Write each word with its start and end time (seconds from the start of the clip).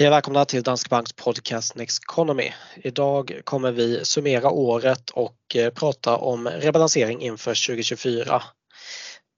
Hej 0.00 0.08
och 0.08 0.12
välkomna 0.12 0.44
till 0.44 0.62
Danske 0.62 0.88
Banks 0.88 1.12
podcast 1.12 1.74
Next 1.74 2.02
Economy. 2.02 2.52
Idag 2.76 3.40
kommer 3.44 3.72
vi 3.72 4.04
summera 4.04 4.50
året 4.50 5.10
och 5.10 5.56
eh, 5.56 5.70
prata 5.70 6.16
om 6.16 6.48
rebalansering 6.48 7.20
inför 7.20 7.66
2024. 7.66 8.42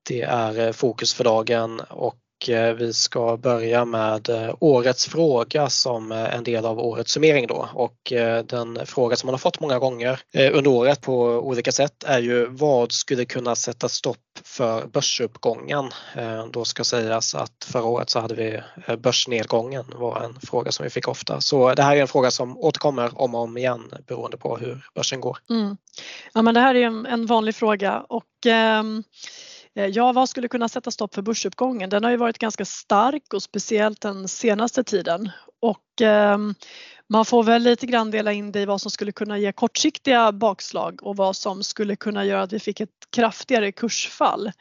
Det 0.08 0.22
är 0.22 0.58
eh, 0.58 0.72
fokus 0.72 1.14
för 1.14 1.24
dagen 1.24 1.80
och 1.80 2.14
Eh, 2.48 2.72
vi 2.72 2.92
ska 2.92 3.36
börja 3.36 3.84
med 3.84 4.28
eh, 4.28 4.54
årets 4.60 5.06
fråga 5.06 5.68
som 5.68 6.12
eh, 6.12 6.34
en 6.34 6.44
del 6.44 6.64
av 6.64 6.78
årets 6.78 7.12
summering 7.12 7.46
då 7.46 7.68
och 7.74 8.12
den 8.44 8.86
fråga 8.86 9.16
som 9.16 9.26
man 9.26 9.34
har 9.34 9.38
fått 9.38 9.60
många 9.60 9.78
gånger 9.78 10.20
under 10.34 10.70
året 10.70 11.00
på 11.00 11.22
olika 11.24 11.72
sätt 11.72 12.04
är 12.04 12.18
ju 12.18 12.46
vad 12.46 12.92
skulle 12.92 13.24
kunna 13.24 13.54
sätta 13.54 13.88
stopp 13.88 14.18
för 14.44 14.86
börsuppgången? 14.86 15.90
Då 16.50 16.64
ska 16.64 16.84
sägas 16.84 17.34
att 17.34 17.64
förra 17.64 17.84
året 17.84 18.10
så 18.10 18.20
hade 18.20 18.34
vi 18.34 18.60
börsnedgången 18.96 19.84
var 19.94 20.20
en 20.20 20.40
fråga 20.40 20.72
som 20.72 20.84
vi 20.84 20.90
fick 20.90 21.08
ofta. 21.08 21.40
Så 21.40 21.74
det 21.74 21.82
här 21.82 21.96
är 21.96 22.00
en 22.00 22.08
fråga 22.08 22.30
som 22.30 22.58
återkommer 22.58 23.20
om 23.20 23.34
och 23.34 23.40
om 23.40 23.56
igen 23.56 23.94
beroende 24.06 24.36
på 24.36 24.56
hur 24.56 24.86
börsen 24.94 25.20
går. 25.20 25.38
Mm. 25.50 25.76
Ja 26.32 26.42
men 26.42 26.54
det 26.54 26.60
här 26.60 26.74
är 26.74 27.06
en 27.08 27.26
vanlig 27.26 27.54
fråga 27.54 28.04
och 28.08 28.24
Eh, 28.46 28.82
Eh, 29.76 29.86
ja, 29.86 30.12
vad 30.12 30.28
skulle 30.28 30.48
kunna 30.48 30.68
sätta 30.68 30.90
stopp 30.90 31.14
för 31.14 31.22
börsuppgången? 31.22 31.90
Den 31.90 32.04
har 32.04 32.10
ju 32.10 32.16
varit 32.16 32.38
ganska 32.38 32.64
stark 32.64 33.34
och 33.34 33.42
speciellt 33.42 34.00
den 34.00 34.28
senaste 34.28 34.84
tiden 34.84 35.30
och 35.60 36.02
eh, 36.02 36.38
man 37.08 37.24
får 37.24 37.42
väl 37.42 37.62
lite 37.62 37.86
grann 37.86 38.10
dela 38.10 38.32
in 38.32 38.52
det 38.52 38.60
i 38.60 38.66
vad 38.66 38.80
som 38.80 38.90
skulle 38.90 39.12
kunna 39.12 39.38
ge 39.38 39.52
kortsiktiga 39.52 40.32
bakslag 40.32 41.02
och 41.02 41.16
vad 41.16 41.36
som 41.36 41.62
skulle 41.62 41.96
kunna 41.96 42.24
göra 42.24 42.42
att 42.42 42.52
vi 42.52 42.60
fick 42.60 42.80
ett 42.80 42.90
kraftigare 43.10 43.72
kursfall. 43.72 44.52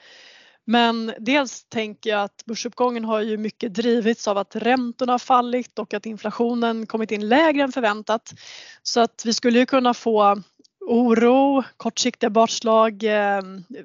Men 0.66 1.14
dels 1.20 1.64
tänker 1.64 2.10
jag 2.10 2.22
att 2.22 2.46
börsuppgången 2.46 3.06
har 3.06 3.22
ju 3.22 3.38
mycket 3.38 3.74
drivits 3.74 4.28
av 4.28 4.38
att 4.38 4.56
räntorna 4.56 5.14
har 5.14 5.20
fallit 5.20 5.80
och 5.80 5.94
att 5.94 6.06
inflationen 6.06 6.86
kommit 6.86 7.12
in 7.12 7.30
lägre 7.30 7.64
än 7.64 7.72
förväntat. 7.72 8.34
Så 8.84 9.00
att 9.00 9.24
vi 9.26 9.34
skulle 9.34 9.60
ju 9.60 9.66
kunna 9.66 9.94
få 9.94 10.42
oro, 10.92 11.64
kortsiktiga 11.78 12.30
bakslag, 12.30 13.04
eh, 13.04 13.42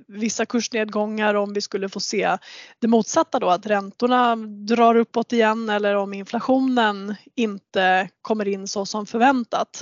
vissa 0.09 0.47
kursnedgångar 0.47 1.35
om 1.35 1.53
vi 1.53 1.61
skulle 1.61 1.89
få 1.89 2.01
se 2.01 2.37
det 2.79 2.89
motsatta 2.89 3.39
då 3.39 3.49
att 3.51 3.67
räntorna 3.67 4.37
drar 4.37 4.97
uppåt 4.97 5.33
igen 5.33 5.71
eller 5.71 5.95
om 5.95 6.15
inflationen 6.15 7.15
inte 7.35 8.09
kommer 8.23 8.49
in 8.49 8.69
så 8.69 8.87
som 8.87 9.07
förväntat. 9.07 9.81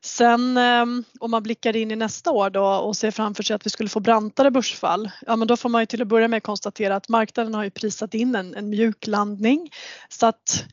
Sen 0.00 0.56
eh, 0.56 0.84
om 1.20 1.30
man 1.30 1.42
blickar 1.42 1.76
in 1.76 1.90
i 1.90 1.96
nästa 1.96 2.30
år 2.30 2.50
då 2.50 2.64
och 2.64 2.96
ser 2.96 3.10
framför 3.10 3.42
sig 3.42 3.54
att 3.56 3.66
vi 3.66 3.70
skulle 3.70 3.88
få 3.88 4.00
brantare 4.00 4.50
börsfall, 4.50 5.10
ja 5.26 5.36
men 5.36 5.48
då 5.48 5.56
får 5.56 5.68
man 5.68 5.82
ju 5.82 5.86
till 5.86 6.02
att 6.02 6.08
börja 6.08 6.28
med 6.28 6.42
konstatera 6.42 6.96
att 6.96 7.08
marknaden 7.08 7.54
har 7.54 7.64
ju 7.64 7.70
prisat 7.70 8.14
in 8.14 8.34
en, 8.34 8.54
en 8.54 8.70
mjuk 8.70 9.06
landning 9.06 9.70
så 10.08 10.26
att 10.26 10.64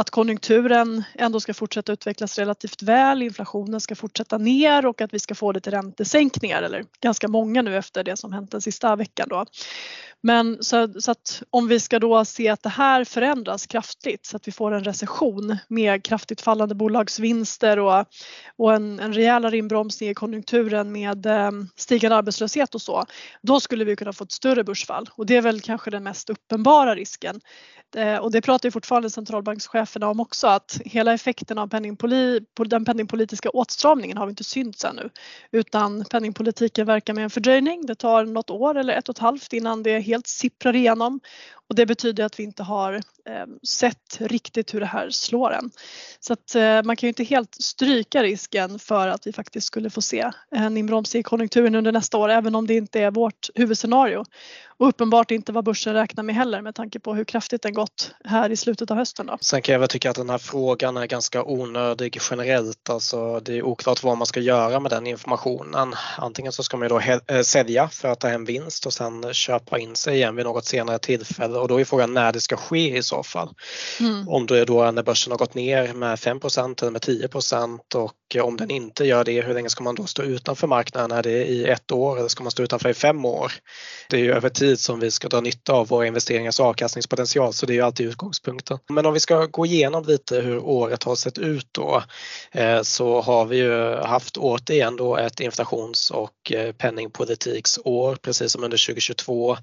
att 0.00 0.10
konjunkturen 0.10 1.04
ändå 1.14 1.40
ska 1.40 1.54
fortsätta 1.54 1.92
utvecklas 1.92 2.38
relativt 2.38 2.82
väl, 2.82 3.22
inflationen 3.22 3.80
ska 3.80 3.94
fortsätta 3.94 4.38
ner 4.38 4.86
och 4.86 5.00
att 5.00 5.14
vi 5.14 5.18
ska 5.18 5.34
få 5.34 5.52
lite 5.52 5.70
räntesänkningar 5.70 6.62
eller 6.62 6.84
ganska 7.00 7.28
många 7.28 7.62
nu 7.62 7.76
efter 7.76 8.04
det 8.04 8.16
som 8.16 8.32
hänt 8.32 8.50
den 8.50 8.60
sista 8.60 8.96
veckan 8.96 9.26
då. 9.30 9.44
Men 10.22 10.64
så, 10.64 11.00
så, 11.00 11.10
att 11.10 11.42
om 11.50 11.68
vi 11.68 11.80
ska 11.80 11.98
då 11.98 12.24
se 12.24 12.48
att 12.48 12.62
det 12.62 12.68
här 12.68 13.04
förändras 13.04 13.66
kraftigt 13.66 14.26
så 14.26 14.36
att 14.36 14.48
vi 14.48 14.52
får 14.52 14.72
en 14.72 14.84
recession 14.84 15.56
med 15.68 16.04
kraftigt 16.04 16.40
fallande 16.40 16.74
bolagsvinster 16.74 17.78
och, 17.78 18.04
och 18.56 18.74
en, 18.74 19.00
en 19.00 19.12
rejälare 19.12 19.56
inbromsning 19.56 20.10
i 20.10 20.14
konjunkturen 20.14 20.92
med 20.92 21.26
eh, 21.26 21.50
stigande 21.76 22.16
arbetslöshet 22.16 22.74
och 22.74 22.82
så. 22.82 23.04
Då 23.42 23.60
skulle 23.60 23.84
vi 23.84 23.96
kunna 23.96 24.12
få 24.12 24.24
ett 24.24 24.32
större 24.32 24.64
börsfall 24.64 25.10
och 25.12 25.26
det 25.26 25.36
är 25.36 25.42
väl 25.42 25.60
kanske 25.60 25.90
den 25.90 26.02
mest 26.02 26.30
uppenbara 26.30 26.94
risken. 26.94 27.40
Eh, 27.96 28.16
och 28.16 28.30
det 28.30 28.40
pratar 28.40 28.66
ju 28.66 28.70
fortfarande 28.70 29.10
centralbankscheferna 29.10 30.08
om 30.08 30.20
också 30.20 30.46
att 30.46 30.80
hela 30.84 31.12
effekten 31.14 31.58
av 31.58 31.66
penningpoli, 31.66 32.40
den 32.66 32.84
penningpolitiska 32.84 33.50
åtstramningen 33.50 34.16
har 34.16 34.26
vi 34.26 34.30
inte 34.30 34.44
synts 34.44 34.84
ännu 34.84 35.10
utan 35.50 36.04
penningpolitiken 36.04 36.86
verkar 36.86 37.14
med 37.14 37.24
en 37.24 37.30
fördröjning. 37.30 37.86
Det 37.86 37.94
tar 37.94 38.24
något 38.24 38.50
år 38.50 38.78
eller 38.78 38.94
ett 38.94 39.08
och 39.08 39.14
ett 39.14 39.18
halvt 39.18 39.52
innan 39.52 39.82
det 39.82 40.00
helt 40.00 40.26
sipprar 40.26 40.76
igenom 40.76 41.20
och 41.68 41.74
det 41.74 41.86
betyder 41.86 42.24
att 42.24 42.38
vi 42.38 42.42
inte 42.42 42.62
har 42.62 43.00
Ehm, 43.26 43.58
sett 43.62 44.18
riktigt 44.20 44.74
hur 44.74 44.80
det 44.80 44.86
här 44.86 45.10
slår 45.10 45.52
än. 45.52 45.70
Så 46.20 46.32
att 46.32 46.54
eh, 46.54 46.82
man 46.82 46.96
kan 46.96 47.06
ju 47.06 47.08
inte 47.08 47.24
helt 47.24 47.54
stryka 47.54 48.22
risken 48.22 48.78
för 48.78 49.08
att 49.08 49.26
vi 49.26 49.32
faktiskt 49.32 49.66
skulle 49.66 49.90
få 49.90 50.02
se 50.02 50.30
en 50.50 50.76
inbromsning 50.76 51.20
i 51.20 51.22
konjunkturen 51.22 51.74
under 51.74 51.92
nästa 51.92 52.18
år 52.18 52.28
även 52.28 52.54
om 52.54 52.66
det 52.66 52.74
inte 52.74 53.00
är 53.00 53.10
vårt 53.10 53.50
huvudscenario. 53.54 54.24
Och 54.80 54.88
uppenbart 54.88 55.30
inte 55.30 55.52
vad 55.52 55.64
börsen 55.64 55.94
räknar 55.94 56.24
med 56.24 56.34
heller 56.34 56.62
med 56.62 56.74
tanke 56.74 57.00
på 57.00 57.14
hur 57.14 57.24
kraftigt 57.24 57.62
den 57.62 57.74
gått 57.74 58.14
här 58.24 58.50
i 58.50 58.56
slutet 58.56 58.90
av 58.90 58.96
hösten. 58.96 59.26
Då. 59.26 59.38
Sen 59.40 59.62
kan 59.62 59.72
jag 59.72 59.80
väl 59.80 59.88
tycka 59.88 60.10
att 60.10 60.16
den 60.16 60.30
här 60.30 60.38
frågan 60.38 60.96
är 60.96 61.06
ganska 61.06 61.44
onödig 61.44 62.18
generellt. 62.30 62.90
Alltså 62.90 63.40
det 63.40 63.58
är 63.58 63.62
oklart 63.62 64.02
vad 64.02 64.18
man 64.18 64.26
ska 64.26 64.40
göra 64.40 64.80
med 64.80 64.90
den 64.90 65.06
informationen. 65.06 65.94
Antingen 66.18 66.52
så 66.52 66.62
ska 66.62 66.76
man 66.76 66.84
ju 66.84 66.88
då 66.88 67.00
eh, 67.34 67.42
sälja 67.42 67.88
för 67.88 68.08
att 68.08 68.20
ta 68.20 68.28
hem 68.28 68.44
vinst 68.44 68.86
och 68.86 68.92
sen 68.92 69.34
köpa 69.34 69.78
in 69.78 69.96
sig 69.96 70.14
igen 70.14 70.36
vid 70.36 70.44
något 70.44 70.64
senare 70.64 70.98
tillfälle 70.98 71.58
och 71.58 71.68
då 71.68 71.80
är 71.80 71.84
frågan 71.84 72.14
när 72.14 72.32
det 72.32 72.40
ska 72.40 72.56
ske 72.56 72.96
i 72.96 73.02
så 73.10 73.22
fall. 73.22 73.54
Mm. 74.00 74.28
Om 74.28 74.46
det 74.46 74.58
är 74.58 74.66
då 74.66 74.90
när 74.90 75.02
börsen 75.02 75.30
har 75.30 75.38
gått 75.38 75.54
ner 75.54 75.92
med 75.94 76.18
5% 76.18 76.82
eller 76.82 76.90
med 76.90 77.02
10% 77.02 77.78
och 77.94 78.14
om 78.42 78.56
den 78.56 78.70
inte 78.70 79.04
gör 79.04 79.24
det, 79.24 79.42
hur 79.42 79.54
länge 79.54 79.70
ska 79.70 79.84
man 79.84 79.94
då 79.94 80.06
stå 80.06 80.22
utanför 80.22 80.66
marknaden? 80.66 81.18
Är 81.18 81.22
det 81.22 81.46
i 81.46 81.64
ett 81.64 81.92
år 81.92 82.18
eller 82.18 82.28
ska 82.28 82.42
man 82.42 82.50
stå 82.50 82.62
utanför 82.62 82.88
i 82.88 82.94
fem 82.94 83.24
år? 83.24 83.52
Det 84.08 84.16
är 84.16 84.20
ju 84.20 84.32
över 84.32 84.48
tid 84.48 84.80
som 84.80 85.00
vi 85.00 85.10
ska 85.10 85.28
dra 85.28 85.40
nytta 85.40 85.72
av 85.72 85.88
våra 85.88 86.06
investeringars 86.06 86.60
avkastningspotential 86.60 87.52
så 87.52 87.66
det 87.66 87.72
är 87.72 87.74
ju 87.74 87.80
alltid 87.80 88.06
utgångspunkten. 88.06 88.78
Men 88.88 89.06
om 89.06 89.12
vi 89.12 89.20
ska 89.20 89.46
gå 89.46 89.66
igenom 89.66 90.04
lite 90.04 90.40
hur 90.40 90.58
året 90.58 91.02
har 91.02 91.14
sett 91.14 91.38
ut 91.38 91.68
då 91.72 92.02
eh, 92.52 92.82
så 92.82 93.20
har 93.20 93.44
vi 93.44 93.56
ju 93.56 93.96
haft 93.96 94.36
återigen 94.36 94.96
då 94.96 95.16
ett 95.16 95.40
inflations 95.40 96.10
och 96.10 96.52
eh, 96.52 96.72
penningpolitiksår 96.72 98.16
precis 98.16 98.52
som 98.52 98.64
under 98.64 98.86
2022. 98.86 99.56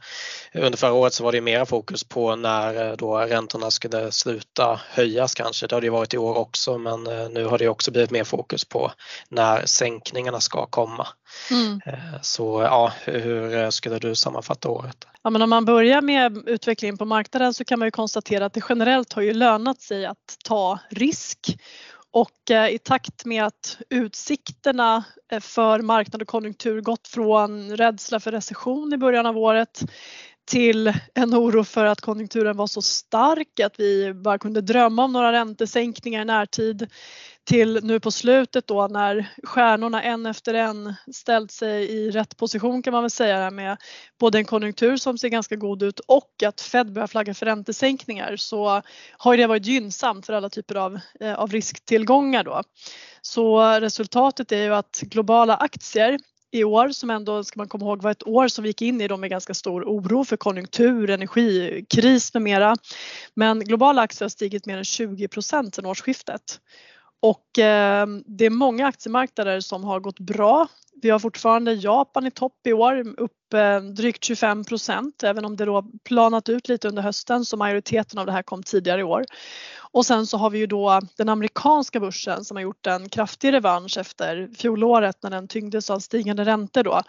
Under 0.53 0.77
förra 0.77 0.93
året 0.93 1.13
så 1.13 1.23
var 1.23 1.31
det 1.31 1.41
mera 1.41 1.65
fokus 1.65 2.03
på 2.03 2.35
när 2.35 2.89
eh, 2.89 2.95
då 2.97 3.17
räntorna 3.37 3.71
skulle 3.71 4.11
sluta 4.11 4.79
höjas 4.89 5.33
kanske. 5.33 5.67
Det 5.67 5.75
har 5.75 5.81
det 5.81 5.89
varit 5.89 6.13
i 6.13 6.17
år 6.17 6.37
också 6.37 6.77
men 6.77 7.03
nu 7.33 7.45
har 7.45 7.57
det 7.57 7.67
också 7.67 7.91
blivit 7.91 8.11
mer 8.11 8.23
fokus 8.23 8.65
på 8.65 8.91
när 9.29 9.65
sänkningarna 9.65 10.39
ska 10.39 10.65
komma. 10.65 11.07
Mm. 11.51 11.81
Eh, 11.85 12.21
så 12.21 12.61
ja, 12.61 12.93
hur 13.05 13.71
skulle 13.71 13.99
du 13.99 14.15
sammanfatta 14.15 14.69
året? 14.69 15.07
Ja, 15.21 15.29
men 15.29 15.41
om 15.41 15.49
man 15.49 15.65
börjar 15.65 16.01
med 16.01 16.37
utvecklingen 16.47 16.97
på 16.97 17.05
marknaden 17.05 17.53
så 17.53 17.65
kan 17.65 17.79
man 17.79 17.87
ju 17.87 17.91
konstatera 17.91 18.45
att 18.45 18.53
det 18.53 18.63
generellt 18.69 19.13
har 19.13 19.21
ju 19.21 19.33
lönat 19.33 19.81
sig 19.81 20.05
att 20.05 20.37
ta 20.45 20.79
risk 20.89 21.57
och 22.11 22.51
eh, 22.51 22.69
i 22.69 22.79
takt 22.79 23.25
med 23.25 23.45
att 23.45 23.77
utsikterna 23.89 25.03
eh, 25.31 25.39
för 25.39 25.79
marknad 25.79 26.21
och 26.21 26.27
konjunktur 26.27 26.81
gått 26.81 27.07
från 27.07 27.77
rädsla 27.77 28.19
för 28.19 28.31
recession 28.31 28.93
i 28.93 28.97
början 28.97 29.25
av 29.25 29.37
året 29.37 29.83
till 30.47 30.93
en 31.13 31.35
oro 31.35 31.63
för 31.63 31.85
att 31.85 32.01
konjunkturen 32.01 32.57
var 32.57 32.67
så 32.67 32.81
stark 32.81 33.59
att 33.59 33.79
vi 33.79 34.13
bara 34.13 34.37
kunde 34.37 34.61
drömma 34.61 35.03
om 35.03 35.13
några 35.13 35.31
räntesänkningar 35.31 36.21
i 36.21 36.25
närtid 36.25 36.87
till 37.47 37.79
nu 37.83 37.99
på 37.99 38.11
slutet 38.11 38.67
då 38.67 38.87
när 38.87 39.29
stjärnorna 39.43 40.03
en 40.03 40.25
efter 40.25 40.53
en 40.53 40.93
ställt 41.13 41.51
sig 41.51 41.91
i 41.91 42.11
rätt 42.11 42.37
position 42.37 42.81
kan 42.81 42.93
man 42.93 43.03
väl 43.03 43.09
säga 43.09 43.51
med 43.51 43.77
både 44.19 44.37
en 44.37 44.45
konjunktur 44.45 44.97
som 44.97 45.17
ser 45.17 45.29
ganska 45.29 45.55
god 45.55 45.83
ut 45.83 45.99
och 45.99 46.43
att 46.45 46.61
Fed 46.61 46.93
börjar 46.93 47.07
flagga 47.07 47.33
för 47.33 47.45
räntesänkningar 47.45 48.35
så 48.35 48.81
har 49.17 49.37
det 49.37 49.47
varit 49.47 49.65
gynnsamt 49.65 50.25
för 50.25 50.33
alla 50.33 50.49
typer 50.49 50.75
av, 50.75 50.99
eh, 51.19 51.33
av 51.33 51.51
risktillgångar 51.51 52.43
då. 52.43 52.63
Så 53.21 53.79
resultatet 53.79 54.51
är 54.51 54.63
ju 54.63 54.73
att 54.73 54.99
globala 55.01 55.55
aktier 55.55 56.19
i 56.51 56.63
år 56.63 56.89
som 56.89 57.09
ändå 57.09 57.43
ska 57.43 57.59
man 57.59 57.67
komma 57.67 57.85
ihåg 57.85 58.01
var 58.01 58.11
ett 58.11 58.27
år 58.27 58.47
som 58.47 58.63
vi 58.63 58.69
gick 58.69 58.81
in 58.81 59.01
i 59.01 59.07
då 59.07 59.17
med 59.17 59.29
ganska 59.29 59.53
stor 59.53 59.83
oro 59.83 60.23
för 60.23 60.37
konjunktur, 60.37 61.09
energikris 61.09 62.33
med 62.33 62.43
mera. 62.43 62.75
Men 63.33 63.59
globala 63.59 64.01
aktier 64.01 64.25
har 64.25 64.29
stigit 64.29 64.65
mer 64.65 64.77
än 64.77 64.85
20 64.85 65.27
procent 65.27 65.75
sedan 65.75 65.85
årsskiftet. 65.85 66.59
Och 67.19 67.59
eh, 67.59 68.07
det 68.25 68.45
är 68.45 68.49
många 68.49 68.87
aktiemarknader 68.87 69.59
som 69.59 69.83
har 69.83 69.99
gått 69.99 70.19
bra. 70.19 70.67
Vi 71.01 71.09
har 71.09 71.19
fortfarande 71.19 71.73
Japan 71.73 72.27
i 72.27 72.31
topp 72.31 72.67
i 72.67 72.73
år, 72.73 73.13
upp 73.17 73.53
eh, 73.53 73.79
drygt 73.79 74.23
25 74.23 74.63
procent, 74.63 75.23
även 75.23 75.45
om 75.45 75.55
det 75.55 75.65
då 75.65 75.85
planat 76.03 76.49
ut 76.49 76.69
lite 76.69 76.87
under 76.87 77.01
hösten 77.01 77.45
så 77.45 77.57
majoriteten 77.57 78.19
av 78.19 78.25
det 78.25 78.31
här 78.31 78.43
kom 78.43 78.63
tidigare 78.63 79.01
i 79.01 79.03
år. 79.03 79.25
Och 79.91 80.05
sen 80.05 80.27
så 80.27 80.37
har 80.37 80.49
vi 80.49 80.59
ju 80.59 80.67
då 80.67 81.01
den 81.17 81.29
amerikanska 81.29 81.99
börsen 81.99 82.45
som 82.45 82.57
har 82.57 82.61
gjort 82.61 82.87
en 82.87 83.09
kraftig 83.09 83.53
revansch 83.53 83.97
efter 83.97 84.49
fjolåret 84.57 85.23
när 85.23 85.29
den 85.29 85.47
tyngdes 85.47 85.89
av 85.89 85.99
stigande 85.99 86.45
räntor 86.45 86.83
då. 86.83 87.01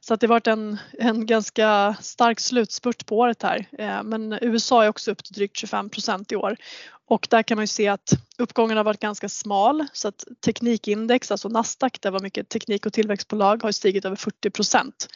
Så 0.00 0.14
att 0.14 0.20
det 0.20 0.26
har 0.26 0.34
varit 0.34 0.46
en, 0.46 0.78
en 0.98 1.26
ganska 1.26 1.94
stark 2.00 2.40
slutspurt 2.40 3.06
på 3.06 3.18
året 3.18 3.42
här. 3.42 3.66
Eh, 3.78 4.02
men 4.02 4.38
USA 4.40 4.84
är 4.84 4.88
också 4.88 5.10
upp 5.10 5.24
till 5.24 5.34
drygt 5.34 5.56
25 5.56 5.90
procent 5.90 6.32
i 6.32 6.36
år 6.36 6.56
Och 7.06 7.26
där 7.30 7.42
kan 7.42 7.56
man 7.56 7.62
ju 7.62 7.66
se 7.66 7.88
att 7.88 8.12
uppgången 8.38 8.76
har 8.76 8.84
varit 8.84 9.00
ganska 9.00 9.28
smal 9.28 9.86
så 9.92 10.08
att 10.08 10.24
teknikindex, 10.44 11.30
alltså 11.30 11.48
Nasdaq, 11.48 12.00
där 12.00 12.10
var 12.10 12.20
mycket 12.20 12.48
teknik 12.48 12.86
och 12.86 12.92
tillväxt 12.92 13.28
tillväxtbolag, 13.32 13.62
har 13.62 13.72
stigit 13.72 14.04
över 14.04 14.16
40 14.16 14.50
procent. 14.50 15.08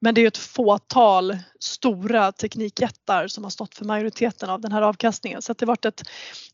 Men 0.00 0.14
det 0.14 0.20
är 0.20 0.28
ett 0.28 0.36
fåtal 0.36 1.38
stora 1.60 2.32
teknikjättar 2.32 3.28
som 3.28 3.44
har 3.44 3.50
stått 3.50 3.74
för 3.74 3.84
majoriteten 3.84 4.50
av 4.50 4.60
den 4.60 4.72
här 4.72 4.82
avkastningen. 4.82 5.42
Så 5.42 5.52
det 5.52 5.64
har 5.64 5.66
varit 5.66 5.84
ett, 5.84 6.00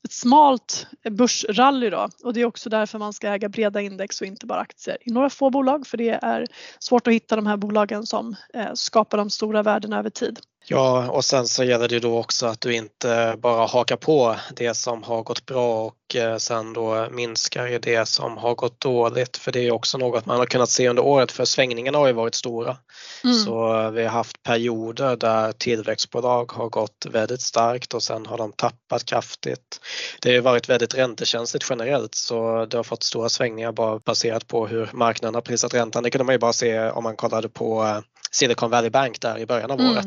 ett 0.05 0.13
smalt 0.13 0.87
börsrally 1.11 1.91
då 1.91 2.09
och 2.25 2.35
det 2.35 2.41
är 2.41 2.45
också 2.45 2.71
därför 2.71 2.99
man 2.99 3.13
ska 3.13 3.29
äga 3.29 3.49
breda 3.49 3.81
index 3.81 4.21
och 4.21 4.27
inte 4.27 4.47
bara 4.47 4.61
aktier 4.61 4.97
i 5.01 5.11
några 5.11 5.31
få 5.31 5.51
bolag 5.51 5.87
för 5.87 5.99
det 5.99 6.19
är 6.23 6.47
svårt 6.79 7.07
att 7.07 7.15
hitta 7.15 7.37
de 7.37 7.47
här 7.47 7.57
bolagen 7.57 8.07
som 8.07 8.37
eh, 8.55 8.73
skapar 8.75 9.19
de 9.19 9.31
stora 9.31 9.63
värdena 9.63 9.99
över 9.99 10.11
tid. 10.11 10.41
Ja, 10.67 11.11
och 11.11 11.25
sen 11.25 11.47
så 11.47 11.65
gäller 11.65 11.89
det 11.89 12.01
då 12.01 12.19
också 12.19 12.47
att 12.47 12.61
du 12.61 12.75
inte 12.75 13.35
bara 13.39 13.67
hakar 13.67 13.97
på 13.97 14.37
det 14.57 14.75
som 14.75 15.03
har 15.03 15.23
gått 15.23 15.47
bra 15.47 15.85
och 15.85 16.17
eh, 16.17 16.37
sen 16.37 16.73
då 16.73 17.09
minskar 17.11 17.67
i 17.67 17.79
det 17.79 18.09
som 18.09 18.37
har 18.37 18.55
gått 18.55 18.81
dåligt. 18.81 19.37
För 19.37 19.53
det 19.53 19.67
är 19.67 19.71
också 19.71 19.99
något 19.99 20.27
man 20.27 20.39
har 20.39 20.47
kunnat 20.47 20.71
se 20.71 20.89
under 20.89 21.05
året 21.05 21.33
för 21.33 21.45
svängningarna 21.45 21.99
har 21.99 22.07
ju 22.07 22.13
varit 22.13 22.35
stora. 22.35 22.77
Mm. 23.25 23.37
Så 23.37 23.91
vi 23.91 24.03
har 24.03 24.11
haft 24.11 24.43
perioder 24.43 25.17
där 25.17 25.53
tillväxtbolag 25.53 26.53
har 26.53 26.69
gått 26.69 27.07
väldigt 27.11 27.43
starkt 27.43 27.95
och 27.95 28.03
sen 28.03 28.27
har 28.27 28.39
de 28.39 28.53
tappat 28.53 29.05
kraftigt. 29.05 29.81
Det 30.21 30.35
har 30.35 30.43
varit 30.43 30.69
väldigt 30.69 30.95
räntekänsligt 30.95 31.67
generellt 31.71 32.15
så 32.15 32.67
det 32.67 32.77
har 32.77 32.85
fått 32.85 33.03
stora 33.03 33.29
svängningar 33.29 33.73
bara 33.73 33.99
baserat 33.99 34.47
på 34.47 34.67
hur 34.67 34.91
marknaden 34.93 35.35
har 35.35 35.43
prisat 35.43 35.75
räntan. 35.75 36.03
Det 36.03 36.11
kunde 36.11 36.25
man 36.25 36.35
ju 36.35 36.39
bara 36.39 36.53
se 36.53 36.91
om 36.91 37.03
man 37.03 37.17
kollade 37.17 37.49
på 37.49 37.85
eh, 37.85 38.01
Silicon 38.35 38.71
Valley 38.71 38.91
Bank 38.91 39.21
där 39.21 39.39
i 39.39 39.47
början 39.47 39.71
av 39.71 39.81
mm. 39.81 39.93
året. 39.93 40.07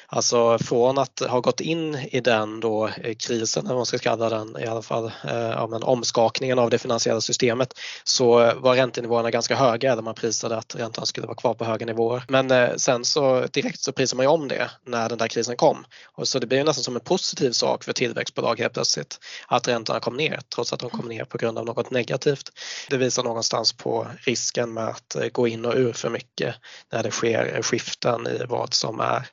Alltså 0.13 0.57
från 0.57 0.97
att 0.97 1.19
ha 1.19 1.39
gått 1.39 1.61
in 1.61 1.95
i 1.95 2.19
den 2.19 2.59
då 2.59 2.87
eh, 2.87 3.15
krisen, 3.15 3.65
eller 3.65 3.75
man 3.75 3.85
ska 3.85 3.97
kalla 3.97 4.29
den 4.29 4.57
i 4.59 4.65
alla 4.65 4.81
fall, 4.81 5.05
eh, 5.05 5.35
ja, 5.35 5.67
men 5.67 5.83
omskakningen 5.83 6.59
av 6.59 6.69
det 6.69 6.77
finansiella 6.77 7.21
systemet 7.21 7.73
så 8.03 8.53
var 8.55 8.75
räntenivåerna 8.75 9.31
ganska 9.31 9.55
höga 9.55 9.95
där 9.95 10.01
man 10.01 10.15
prisade 10.15 10.57
att 10.57 10.75
räntan 10.75 11.05
skulle 11.05 11.27
vara 11.27 11.35
kvar 11.35 11.53
på 11.53 11.65
höga 11.65 11.85
nivåer. 11.85 12.23
Men 12.27 12.51
eh, 12.51 12.69
sen 12.75 13.05
så 13.05 13.45
direkt 13.51 13.79
så 13.79 13.91
prisar 13.91 14.17
man 14.17 14.23
ju 14.23 14.29
om 14.29 14.47
det 14.47 14.71
när 14.85 15.09
den 15.09 15.17
där 15.17 15.27
krisen 15.27 15.55
kom. 15.55 15.85
Och 16.15 16.27
så 16.27 16.39
det 16.39 16.47
blir 16.47 16.57
ju 16.57 16.63
nästan 16.63 16.83
som 16.83 16.95
en 16.95 17.01
positiv 17.01 17.51
sak 17.51 17.83
för 17.83 17.93
tillväxtbolag 17.93 18.59
helt 18.59 18.73
plötsligt 18.73 19.19
att 19.47 19.67
räntorna 19.67 19.99
kom 19.99 20.17
ner 20.17 20.39
trots 20.55 20.73
att 20.73 20.79
de 20.79 20.89
kom 20.89 21.07
ner 21.07 21.25
på 21.25 21.37
grund 21.37 21.57
av 21.57 21.65
något 21.65 21.91
negativt. 21.91 22.49
Det 22.89 22.97
visar 22.97 23.23
någonstans 23.23 23.73
på 23.73 24.07
risken 24.17 24.73
med 24.73 24.87
att 24.87 25.15
gå 25.31 25.47
in 25.47 25.65
och 25.65 25.75
ur 25.75 25.93
för 25.93 26.09
mycket 26.09 26.55
när 26.91 27.03
det 27.03 27.11
sker 27.11 27.61
skiften 27.61 28.27
i 28.27 28.45
vad 28.49 28.73
som 28.73 28.99
är 28.99 29.27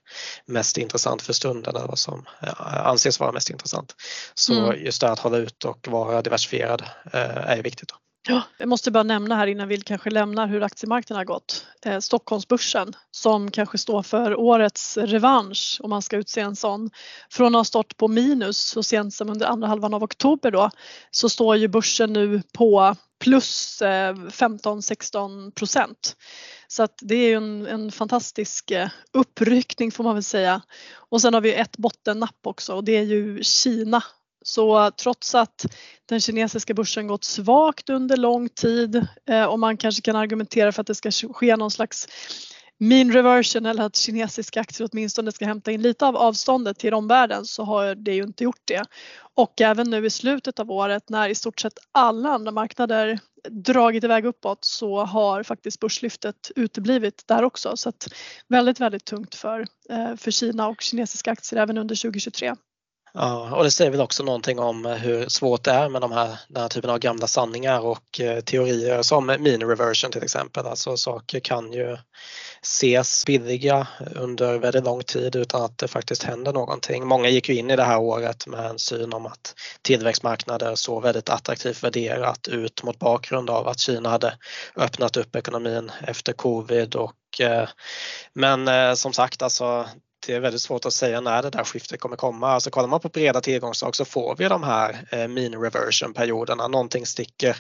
mest 0.46 0.67
mest 0.68 0.78
intressant 0.78 1.22
för 1.22 1.32
stunden 1.32 1.76
eller 1.76 1.86
vad 1.86 1.98
som 1.98 2.24
anses 2.66 3.20
vara 3.20 3.32
mest 3.32 3.50
intressant. 3.50 3.94
Så 4.34 4.52
mm. 4.52 4.84
just 4.84 5.00
det 5.00 5.10
att 5.10 5.18
hålla 5.18 5.36
ut 5.36 5.64
och 5.64 5.88
vara 5.88 6.22
diversifierad 6.22 6.82
eh, 7.12 7.50
är 7.50 7.62
viktigt. 7.62 7.88
Då. 7.88 7.94
Jag 8.58 8.68
måste 8.68 8.90
bara 8.90 9.02
nämna 9.02 9.36
här 9.36 9.46
innan 9.46 9.68
vi 9.68 9.80
kanske 9.80 10.10
lämnar 10.10 10.46
hur 10.46 10.62
aktiemarknaden 10.62 11.18
har 11.18 11.24
gått. 11.24 11.66
Eh, 11.84 11.98
Stockholmsbörsen 11.98 12.92
som 13.10 13.50
kanske 13.50 13.78
står 13.78 14.02
för 14.02 14.34
årets 14.36 14.96
revansch 14.96 15.78
om 15.80 15.90
man 15.90 16.02
ska 16.02 16.16
utse 16.16 16.40
en 16.40 16.56
sån. 16.56 16.90
Från 17.30 17.54
att 17.54 17.58
ha 17.58 17.64
stått 17.64 17.96
på 17.96 18.08
minus 18.08 18.58
så 18.58 18.82
sent 18.82 19.14
som 19.14 19.30
under 19.30 19.46
andra 19.46 19.68
halvan 19.68 19.94
av 19.94 20.02
oktober 20.02 20.50
då 20.50 20.70
så 21.10 21.28
står 21.28 21.56
ju 21.56 21.68
börsen 21.68 22.12
nu 22.12 22.42
på 22.52 22.96
plus 23.20 23.82
eh, 23.82 24.14
15-16 24.14 25.50
procent. 25.50 26.16
Så 26.68 26.82
att 26.82 26.98
det 27.02 27.14
är 27.14 27.28
ju 27.28 27.34
en, 27.34 27.66
en 27.66 27.92
fantastisk 27.92 28.70
eh, 28.70 28.88
uppryckning 29.12 29.92
får 29.92 30.04
man 30.04 30.14
väl 30.14 30.22
säga. 30.22 30.62
Och 30.94 31.20
sen 31.20 31.34
har 31.34 31.40
vi 31.40 31.54
ett 31.54 31.76
bottennapp 31.76 32.36
också 32.42 32.74
och 32.74 32.84
det 32.84 32.96
är 32.96 33.02
ju 33.02 33.42
Kina 33.42 34.02
så 34.48 34.90
trots 34.90 35.34
att 35.34 35.66
den 36.06 36.20
kinesiska 36.20 36.74
börsen 36.74 37.06
gått 37.06 37.24
svagt 37.24 37.90
under 37.90 38.16
lång 38.16 38.48
tid 38.48 39.06
eh, 39.26 39.44
och 39.44 39.58
man 39.58 39.76
kanske 39.76 40.02
kan 40.02 40.16
argumentera 40.16 40.72
för 40.72 40.80
att 40.80 40.86
det 40.86 40.94
ska 40.94 41.10
ske 41.10 41.56
någon 41.56 41.70
slags 41.70 42.08
mean 42.78 43.12
reversion 43.12 43.66
eller 43.66 43.82
att 43.82 43.96
kinesiska 43.96 44.60
aktier 44.60 44.88
åtminstone 44.92 45.32
ska 45.32 45.44
hämta 45.44 45.72
in 45.72 45.82
lite 45.82 46.06
av 46.06 46.16
avståndet 46.16 46.78
till 46.78 46.94
omvärlden 46.94 47.44
så 47.44 47.64
har 47.64 47.94
det 47.94 48.14
ju 48.14 48.22
inte 48.22 48.44
gjort 48.44 48.62
det. 48.64 48.84
Och 49.34 49.60
även 49.60 49.90
nu 49.90 50.06
i 50.06 50.10
slutet 50.10 50.58
av 50.60 50.70
året 50.70 51.08
när 51.08 51.28
i 51.28 51.34
stort 51.34 51.60
sett 51.60 51.78
alla 51.92 52.28
andra 52.28 52.50
marknader 52.50 53.18
dragit 53.50 54.04
iväg 54.04 54.24
uppåt 54.24 54.64
så 54.64 55.04
har 55.04 55.42
faktiskt 55.42 55.80
börslyftet 55.80 56.50
uteblivit 56.56 57.24
där 57.26 57.44
också. 57.44 57.76
Så 57.76 57.88
att 57.88 58.08
väldigt, 58.48 58.80
väldigt 58.80 59.04
tungt 59.04 59.34
för, 59.34 59.66
eh, 59.90 60.16
för 60.16 60.30
Kina 60.30 60.68
och 60.68 60.80
kinesiska 60.80 61.30
aktier 61.30 61.60
även 61.60 61.78
under 61.78 61.94
2023. 61.94 62.54
Ja, 63.14 63.56
och 63.56 63.64
det 63.64 63.70
säger 63.70 63.90
väl 63.90 64.00
också 64.00 64.22
någonting 64.22 64.58
om 64.58 64.86
eh, 64.86 64.94
hur 64.94 65.28
svårt 65.28 65.64
det 65.64 65.70
är 65.70 65.88
med 65.88 66.00
de 66.00 66.12
här, 66.12 66.38
den 66.48 66.62
här 66.62 66.68
typen 66.68 66.90
av 66.90 66.98
gamla 66.98 67.26
sanningar 67.26 67.80
och 67.80 68.20
eh, 68.20 68.40
teorier 68.40 69.02
som 69.02 69.26
mean 69.26 69.62
reversion 69.62 70.10
till 70.10 70.22
exempel. 70.22 70.66
Alltså 70.66 70.96
saker 70.96 71.40
kan 71.40 71.72
ju 71.72 71.96
ses 72.62 73.26
billiga 73.26 73.86
under 74.16 74.58
väldigt 74.58 74.84
lång 74.84 75.02
tid 75.02 75.36
utan 75.36 75.62
att 75.62 75.78
det 75.78 75.88
faktiskt 75.88 76.22
händer 76.22 76.52
någonting. 76.52 77.06
Många 77.06 77.28
gick 77.28 77.48
ju 77.48 77.54
in 77.54 77.70
i 77.70 77.76
det 77.76 77.84
här 77.84 77.98
året 77.98 78.46
med 78.46 78.64
en 78.64 78.78
syn 78.78 79.12
om 79.12 79.26
att 79.26 79.54
tillväxtmarknader 79.82 80.74
såg 80.74 81.02
väldigt 81.02 81.28
attraktivt 81.28 81.84
värderat 81.84 82.48
ut 82.48 82.82
mot 82.82 82.98
bakgrund 82.98 83.50
av 83.50 83.68
att 83.68 83.78
Kina 83.78 84.08
hade 84.08 84.38
öppnat 84.76 85.16
upp 85.16 85.36
ekonomin 85.36 85.92
efter 86.06 86.32
covid 86.32 86.94
och 86.94 87.40
eh, 87.40 87.68
men 88.32 88.96
som 88.96 89.12
sagt 89.12 89.42
alltså 89.42 89.86
det 90.28 90.34
är 90.34 90.40
väldigt 90.40 90.62
svårt 90.62 90.86
att 90.86 90.92
säga 90.92 91.20
när 91.20 91.42
det 91.42 91.50
där 91.50 91.64
skiftet 91.64 92.00
kommer 92.00 92.16
komma. 92.16 92.48
Alltså 92.48 92.70
kollar 92.70 92.88
man 92.88 93.00
på 93.00 93.08
breda 93.08 93.40
tillgångsslag 93.40 93.96
så 93.96 94.04
får 94.04 94.36
vi 94.36 94.48
de 94.48 94.62
här 94.62 95.06
eh, 95.10 95.28
mean 95.28 95.62
reversion 95.62 96.14
perioderna. 96.14 96.68
Någonting 96.68 97.06
sticker 97.06 97.56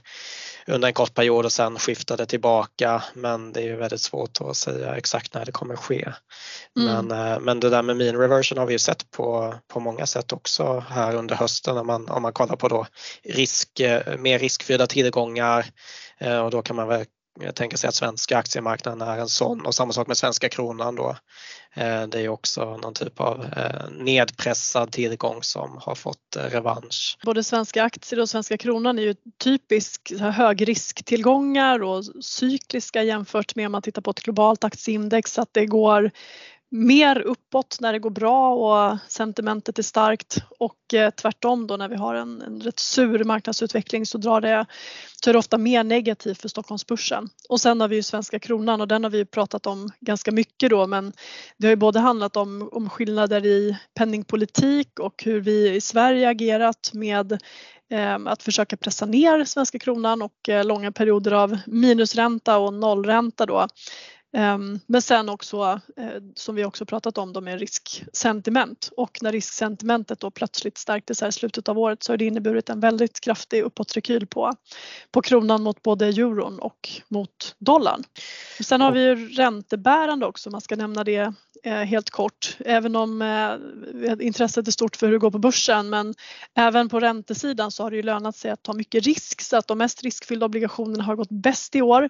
under 0.66 0.88
en 0.88 0.94
kort 0.94 1.14
period 1.14 1.44
och 1.44 1.52
sen 1.52 1.78
skiftar 1.78 2.16
det 2.16 2.26
tillbaka 2.26 3.02
men 3.14 3.52
det 3.52 3.60
är 3.60 3.64
ju 3.64 3.76
väldigt 3.76 4.00
svårt 4.00 4.40
att 4.40 4.56
säga 4.56 4.96
exakt 4.96 5.34
när 5.34 5.44
det 5.44 5.52
kommer 5.52 5.76
ske. 5.76 6.12
Mm. 6.78 7.06
Men, 7.06 7.32
eh, 7.32 7.40
men 7.40 7.60
det 7.60 7.70
där 7.70 7.82
med 7.82 7.96
mean 7.96 8.16
reversion 8.16 8.58
har 8.58 8.66
vi 8.66 8.72
ju 8.72 8.78
sett 8.78 9.10
på, 9.10 9.54
på 9.72 9.80
många 9.80 10.06
sätt 10.06 10.32
också 10.32 10.84
här 10.88 11.14
under 11.14 11.36
hösten 11.36 11.76
om 11.76 11.86
man, 11.86 12.08
om 12.08 12.22
man 12.22 12.32
kollar 12.32 12.56
på 12.56 12.68
då 12.68 12.86
risk, 13.24 13.80
eh, 13.80 14.16
mer 14.18 14.38
riskfyllda 14.38 14.86
tillgångar 14.86 15.66
och 16.44 16.50
då 16.50 16.62
kan 16.62 16.76
man 16.76 16.88
väl 16.88 17.04
jag 17.40 17.54
tänker 17.54 17.76
sig 17.76 17.88
att 17.88 17.94
svenska 17.94 18.38
aktiemarknaden 18.38 19.08
är 19.08 19.18
en 19.18 19.28
sån 19.28 19.66
och 19.66 19.74
samma 19.74 19.92
sak 19.92 20.06
med 20.06 20.16
svenska 20.16 20.48
kronan 20.48 20.94
då. 20.94 21.16
Eh, 21.74 22.02
det 22.02 22.20
är 22.20 22.28
också 22.28 22.76
någon 22.76 22.94
typ 22.94 23.20
av 23.20 23.44
eh, 23.56 23.90
nedpressad 23.90 24.92
tillgång 24.92 25.42
som 25.42 25.78
har 25.82 25.94
fått 25.94 26.36
eh, 26.36 26.42
revansch. 26.42 27.18
Både 27.24 27.44
svenska 27.44 27.82
aktier 27.82 28.20
och 28.20 28.28
svenska 28.28 28.56
kronan 28.56 28.98
är 28.98 29.02
ju 29.02 29.14
typiskt 29.38 30.20
högrisktillgångar 30.20 31.82
och 31.82 32.04
cykliska 32.24 33.02
jämfört 33.02 33.54
med 33.54 33.66
om 33.66 33.72
man 33.72 33.82
tittar 33.82 34.02
på 34.02 34.10
ett 34.10 34.20
globalt 34.20 34.64
aktieindex 34.64 35.38
att 35.38 35.48
det 35.52 35.66
går 35.66 36.10
mer 36.70 37.20
uppåt 37.20 37.78
när 37.80 37.92
det 37.92 37.98
går 37.98 38.10
bra 38.10 38.54
och 38.54 38.98
sentimentet 39.08 39.78
är 39.78 39.82
starkt 39.82 40.36
och 40.58 40.94
eh, 40.94 41.10
tvärtom 41.10 41.66
då 41.66 41.76
när 41.76 41.88
vi 41.88 41.96
har 41.96 42.14
en, 42.14 42.42
en 42.42 42.60
rätt 42.60 42.78
sur 42.78 43.24
marknadsutveckling 43.24 44.06
så 44.06 44.18
drar 44.18 44.40
det, 44.40 44.66
så 45.24 45.30
är 45.30 45.32
det 45.32 45.38
ofta 45.38 45.58
mer 45.58 45.84
negativt 45.84 46.40
för 46.40 46.48
Stockholmsbörsen. 46.48 47.28
Och 47.48 47.60
sen 47.60 47.80
har 47.80 47.88
vi 47.88 47.96
ju 47.96 48.02
svenska 48.02 48.38
kronan 48.38 48.80
och 48.80 48.88
den 48.88 49.04
har 49.04 49.10
vi 49.10 49.24
pratat 49.24 49.66
om 49.66 49.90
ganska 50.00 50.32
mycket 50.32 50.70
då 50.70 50.86
men 50.86 51.12
det 51.56 51.66
har 51.66 51.72
ju 51.72 51.76
både 51.76 52.00
handlat 52.00 52.36
om, 52.36 52.68
om 52.72 52.90
skillnader 52.90 53.46
i 53.46 53.76
penningpolitik 53.94 55.00
och 55.00 55.22
hur 55.24 55.40
vi 55.40 55.74
i 55.74 55.80
Sverige 55.80 56.28
agerat 56.28 56.90
med 56.94 57.38
ehm, 57.90 58.26
att 58.26 58.42
försöka 58.42 58.76
pressa 58.76 59.06
ner 59.06 59.44
svenska 59.44 59.78
kronan 59.78 60.22
och 60.22 60.48
eh, 60.48 60.64
långa 60.64 60.92
perioder 60.92 61.32
av 61.32 61.58
minusränta 61.66 62.58
och 62.58 62.74
nollränta 62.74 63.46
då 63.46 63.68
Ehm, 64.32 64.80
men 64.86 65.02
sen 65.02 65.28
också 65.28 65.80
eh, 65.96 66.22
som 66.34 66.54
vi 66.54 66.64
också 66.64 66.86
pratat 66.86 67.18
om 67.18 67.32
de 67.32 67.44
med 67.44 67.58
risksentiment 67.58 68.90
och 68.96 69.18
när 69.22 69.32
risksentimentet 69.32 70.20
då 70.20 70.30
plötsligt 70.30 70.78
stärktes 70.78 71.20
här 71.20 71.28
i 71.28 71.32
slutet 71.32 71.68
av 71.68 71.78
året 71.78 72.02
så 72.02 72.12
har 72.12 72.16
det 72.16 72.24
inneburit 72.24 72.68
en 72.68 72.80
väldigt 72.80 73.20
kraftig 73.20 73.62
uppåtrekyl 73.62 74.26
på, 74.26 74.52
på 75.12 75.22
kronan 75.22 75.62
mot 75.62 75.82
både 75.82 76.06
euron 76.06 76.58
och 76.58 76.90
mot 77.08 77.56
dollarn. 77.58 78.02
Sen 78.60 78.80
har 78.80 78.92
vi 78.92 79.00
ju 79.00 79.28
räntebärande 79.28 80.26
också, 80.26 80.50
man 80.50 80.60
ska 80.60 80.76
nämna 80.76 81.04
det 81.04 81.32
Eh, 81.64 81.72
helt 81.72 82.10
kort, 82.10 82.56
även 82.58 82.96
om 82.96 83.22
eh, 83.22 84.26
intresset 84.26 84.68
är 84.68 84.72
stort 84.72 84.96
för 84.96 85.06
hur 85.06 85.12
det 85.12 85.18
går 85.18 85.30
på 85.30 85.38
börsen 85.38 85.90
men 85.90 86.14
även 86.54 86.88
på 86.88 87.00
räntesidan 87.00 87.70
så 87.70 87.82
har 87.82 87.90
det 87.90 87.96
ju 87.96 88.02
lönat 88.02 88.36
sig 88.36 88.50
att 88.50 88.62
ta 88.62 88.72
mycket 88.72 89.04
risk 89.06 89.40
så 89.40 89.56
att 89.56 89.68
de 89.68 89.78
mest 89.78 90.02
riskfyllda 90.02 90.46
obligationerna 90.46 91.04
har 91.04 91.16
gått 91.16 91.30
bäst 91.30 91.74
i 91.74 91.82
år 91.82 92.08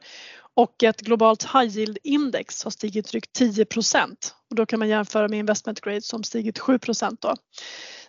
och 0.54 0.82
ett 0.82 1.00
globalt 1.00 1.42
high 1.42 1.78
yield 1.78 1.98
index 2.02 2.64
har 2.64 2.70
stigit 2.70 3.10
drygt 3.10 3.32
10 3.32 3.66
och 4.50 4.56
då 4.56 4.66
kan 4.66 4.78
man 4.78 4.88
jämföra 4.88 5.28
med 5.28 5.38
investment 5.38 5.80
grade 5.80 6.02
som 6.02 6.24
stigit 6.24 6.58
7 6.58 6.78
då. 7.20 7.34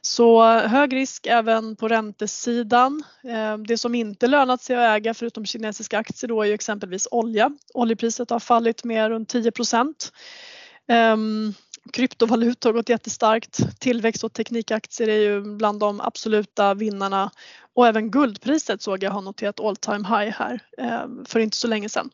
Så 0.01 0.43
hög 0.57 0.95
risk 0.95 1.27
även 1.27 1.75
på 1.75 1.87
räntesidan. 1.87 3.03
Eh, 3.23 3.57
det 3.57 3.77
som 3.77 3.95
inte 3.95 4.27
lönat 4.27 4.61
sig 4.61 4.75
att 4.75 4.97
äga 4.97 5.13
förutom 5.13 5.45
kinesiska 5.45 5.97
aktier 5.97 6.27
då 6.27 6.41
är 6.41 6.45
ju 6.45 6.53
exempelvis 6.53 7.07
olja. 7.11 7.51
Oljepriset 7.73 8.29
har 8.29 8.39
fallit 8.39 8.83
med 8.83 9.09
runt 9.09 9.29
10 9.29 9.51
Um, 10.89 11.53
kryptovalutor 11.93 12.69
har 12.69 12.73
gått 12.73 12.89
jättestarkt. 12.89 13.79
Tillväxt 13.79 14.23
och 14.23 14.33
teknikaktier 14.33 15.07
är 15.07 15.19
ju 15.19 15.41
bland 15.41 15.79
de 15.79 16.01
absoluta 16.01 16.73
vinnarna 16.73 17.31
och 17.79 17.87
även 17.87 18.11
guldpriset 18.11 18.81
såg 18.81 19.03
jag 19.03 19.11
har 19.11 19.21
noterat 19.21 19.59
all 19.59 19.75
time 19.75 20.07
high 20.07 20.31
här 20.37 20.59
eh, 20.77 21.07
för 21.25 21.39
inte 21.39 21.57
så 21.57 21.67
länge 21.67 21.89
sedan. 21.89 22.09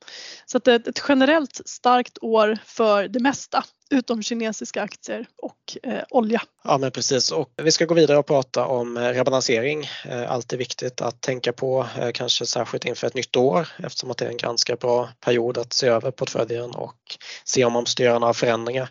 Så 0.45 0.57
att 0.57 0.63
det 0.63 0.73
är 0.73 0.89
ett 0.89 1.03
generellt 1.07 1.61
starkt 1.65 2.17
år 2.21 2.57
för 2.65 3.07
det 3.07 3.19
mesta 3.19 3.63
utom 3.89 4.23
kinesiska 4.23 4.81
aktier 4.81 5.27
och 5.37 5.77
eh, 5.83 6.03
olja. 6.09 6.41
Ja 6.63 6.77
men 6.77 6.91
precis 6.91 7.31
och 7.31 7.49
vi 7.55 7.71
ska 7.71 7.85
gå 7.85 7.93
vidare 7.93 8.17
och 8.17 8.25
prata 8.25 8.65
om 8.65 8.97
eh, 8.97 9.01
rebalansering. 9.01 9.89
Eh, 10.05 10.31
alltid 10.31 10.59
viktigt 10.59 11.01
att 11.01 11.21
tänka 11.21 11.53
på, 11.53 11.87
eh, 11.99 12.11
kanske 12.11 12.45
särskilt 12.45 12.85
inför 12.85 13.07
ett 13.07 13.13
nytt 13.13 13.35
år 13.35 13.67
eftersom 13.77 14.11
att 14.11 14.17
det 14.17 14.25
är 14.25 14.29
en 14.29 14.37
ganska 14.37 14.75
bra 14.75 15.09
period 15.19 15.57
att 15.57 15.73
se 15.73 15.87
över 15.87 16.11
portföljen 16.11 16.71
och 16.75 16.95
se 17.43 17.65
om 17.65 17.73
man 17.73 17.83
måste 17.83 18.03
göra 18.03 18.19
några 18.19 18.33
förändringar. 18.33 18.89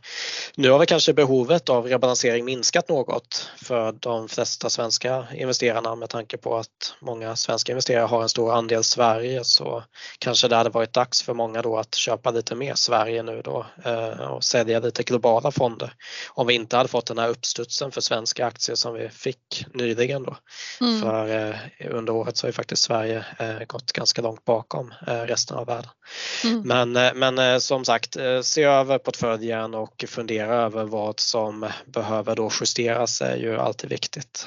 Nu 0.54 0.70
har 0.70 0.78
vi 0.78 0.86
kanske 0.86 1.12
behovet 1.12 1.68
av 1.68 1.86
rebalansering 1.86 2.44
minskat 2.44 2.88
något 2.88 3.50
för 3.56 3.92
de 3.92 4.28
flesta 4.28 4.70
svenska 4.70 5.26
investerarna 5.34 5.94
med 5.94 6.08
tanke 6.08 6.36
på 6.36 6.63
att 6.64 6.94
många 7.00 7.36
svenska 7.36 7.72
investerare 7.72 8.06
har 8.06 8.22
en 8.22 8.28
stor 8.28 8.52
andel 8.52 8.84
Sverige 8.84 9.44
så 9.44 9.84
kanske 10.18 10.48
det 10.48 10.56
hade 10.56 10.70
varit 10.70 10.92
dags 10.92 11.22
för 11.22 11.34
många 11.34 11.62
då 11.62 11.78
att 11.78 11.94
köpa 11.94 12.30
lite 12.30 12.54
mer 12.54 12.74
Sverige 12.74 13.22
nu 13.22 13.42
då 13.42 13.66
eh, 13.84 14.30
och 14.30 14.44
sälja 14.44 14.80
lite 14.80 15.02
globala 15.02 15.50
fonder. 15.50 15.92
Om 16.30 16.46
vi 16.46 16.54
inte 16.54 16.76
hade 16.76 16.88
fått 16.88 17.06
den 17.06 17.18
här 17.18 17.28
uppstudsen 17.28 17.92
för 17.92 18.00
svenska 18.00 18.46
aktier 18.46 18.76
som 18.76 18.94
vi 18.94 19.08
fick 19.08 19.66
nyligen 19.74 20.22
då. 20.22 20.36
Mm. 20.80 21.00
För 21.00 21.48
eh, 21.50 21.56
under 21.90 22.12
året 22.12 22.36
så 22.36 22.46
har 22.46 22.48
ju 22.48 22.52
faktiskt 22.52 22.82
Sverige 22.82 23.24
eh, 23.38 23.64
gått 23.66 23.92
ganska 23.92 24.22
långt 24.22 24.44
bakom 24.44 24.94
resten 25.06 25.56
av 25.56 25.66
världen. 25.66 25.90
Mm. 26.44 26.92
Men, 26.92 27.18
men 27.18 27.60
som 27.60 27.84
sagt, 27.84 28.16
se 28.42 28.62
över 28.62 28.98
portföljen 28.98 29.74
och 29.74 30.04
fundera 30.08 30.54
över 30.54 30.84
vad 30.84 31.20
som 31.20 31.70
behöver 31.86 32.36
då 32.36 32.50
justeras 32.60 33.20
är 33.20 33.36
ju 33.36 33.56
alltid 33.56 33.90
viktigt 33.90 34.46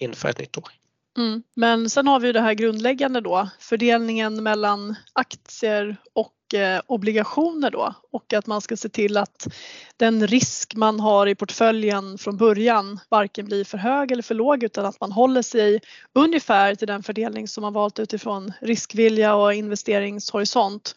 inför 0.00 0.28
ett 0.28 0.38
nytt 0.38 0.58
år. 0.58 0.68
Mm. 1.16 1.42
Men 1.54 1.90
sen 1.90 2.06
har 2.06 2.20
vi 2.20 2.32
det 2.32 2.40
här 2.40 2.54
grundläggande 2.54 3.20
då, 3.20 3.48
fördelningen 3.58 4.42
mellan 4.42 4.94
aktier 5.12 5.96
och 6.12 6.54
eh, 6.54 6.80
obligationer 6.86 7.70
då 7.70 7.94
och 8.12 8.32
att 8.32 8.46
man 8.46 8.60
ska 8.60 8.76
se 8.76 8.88
till 8.88 9.16
att 9.16 9.48
den 9.96 10.26
risk 10.26 10.74
man 10.74 11.00
har 11.00 11.26
i 11.26 11.34
portföljen 11.34 12.18
från 12.18 12.36
början 12.36 13.00
varken 13.08 13.46
blir 13.46 13.64
för 13.64 13.78
hög 13.78 14.12
eller 14.12 14.22
för 14.22 14.34
låg 14.34 14.62
utan 14.62 14.86
att 14.86 15.00
man 15.00 15.12
håller 15.12 15.42
sig 15.42 15.80
ungefär 16.14 16.74
till 16.74 16.88
den 16.88 17.02
fördelning 17.02 17.48
som 17.48 17.62
man 17.62 17.72
valt 17.72 17.98
utifrån 17.98 18.52
riskvilja 18.60 19.34
och 19.34 19.54
investeringshorisont. 19.54 20.94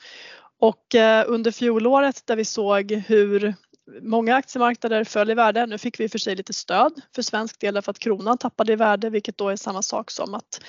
Och 0.60 0.96
eh, 0.96 1.26
under 1.28 1.52
fjolåret 1.52 2.24
där 2.28 2.36
vi 2.36 2.46
såg 2.46 2.92
hur 2.92 3.56
många 4.02 4.36
aktiemarknader 4.36 5.04
föll 5.04 5.30
i 5.30 5.34
värde. 5.34 5.66
Nu 5.66 5.78
fick 5.78 6.00
vi 6.00 6.10
för 6.10 6.20
sig 6.20 6.36
lite 6.36 6.54
stöd 6.54 7.02
för 7.16 7.22
svensk 7.22 7.60
del 7.60 7.74
därför 7.74 7.92
att 7.92 8.00
kronan 8.00 8.38
tappade 8.38 8.74
i 8.74 8.76
värde 8.76 9.10
vilket 9.10 9.38
då 9.38 9.50
är 9.50 9.56
samma 9.56 9.82
sak 9.82 10.12
som 10.12 10.34
att 10.34 10.62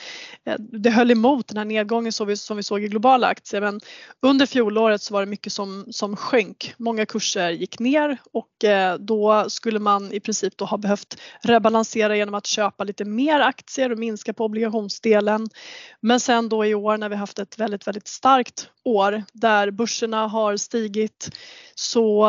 eh, 0.44 0.54
det 0.58 0.90
höll 0.90 1.10
emot 1.10 1.48
den 1.48 1.56
här 1.56 1.64
nedgången 1.64 2.12
som 2.12 2.26
vi, 2.26 2.36
som 2.36 2.56
vi 2.56 2.62
såg 2.62 2.82
i 2.84 2.88
globala 2.88 3.26
aktier. 3.26 3.60
Men 3.60 3.80
under 4.22 4.46
fjolåret 4.46 5.02
så 5.02 5.14
var 5.14 5.20
det 5.20 5.30
mycket 5.30 5.52
som, 5.52 5.86
som 5.90 6.16
sjönk. 6.16 6.74
Många 6.76 7.06
kurser 7.06 7.50
gick 7.50 7.78
ner 7.78 8.18
och 8.32 8.64
eh, 8.64 8.94
då 8.98 9.44
skulle 9.48 9.78
man 9.78 10.12
i 10.12 10.20
princip 10.20 10.56
då 10.56 10.64
ha 10.64 10.76
behövt 10.76 11.20
rebalansera 11.42 12.16
genom 12.16 12.34
att 12.34 12.46
köpa 12.46 12.84
lite 12.84 13.04
mer 13.04 13.40
aktier 13.40 13.92
och 13.92 13.98
minska 13.98 14.32
på 14.32 14.44
obligationsdelen. 14.44 15.48
Men 16.00 16.20
sen 16.20 16.48
då 16.48 16.64
i 16.64 16.74
år 16.74 16.96
när 16.96 17.08
vi 17.08 17.16
haft 17.16 17.38
ett 17.38 17.58
väldigt, 17.58 17.86
väldigt 17.86 18.08
starkt 18.08 18.68
år 18.84 19.22
där 19.32 19.70
börserna 19.70 20.26
har 20.26 20.56
stigit 20.56 21.30
så 21.74 22.26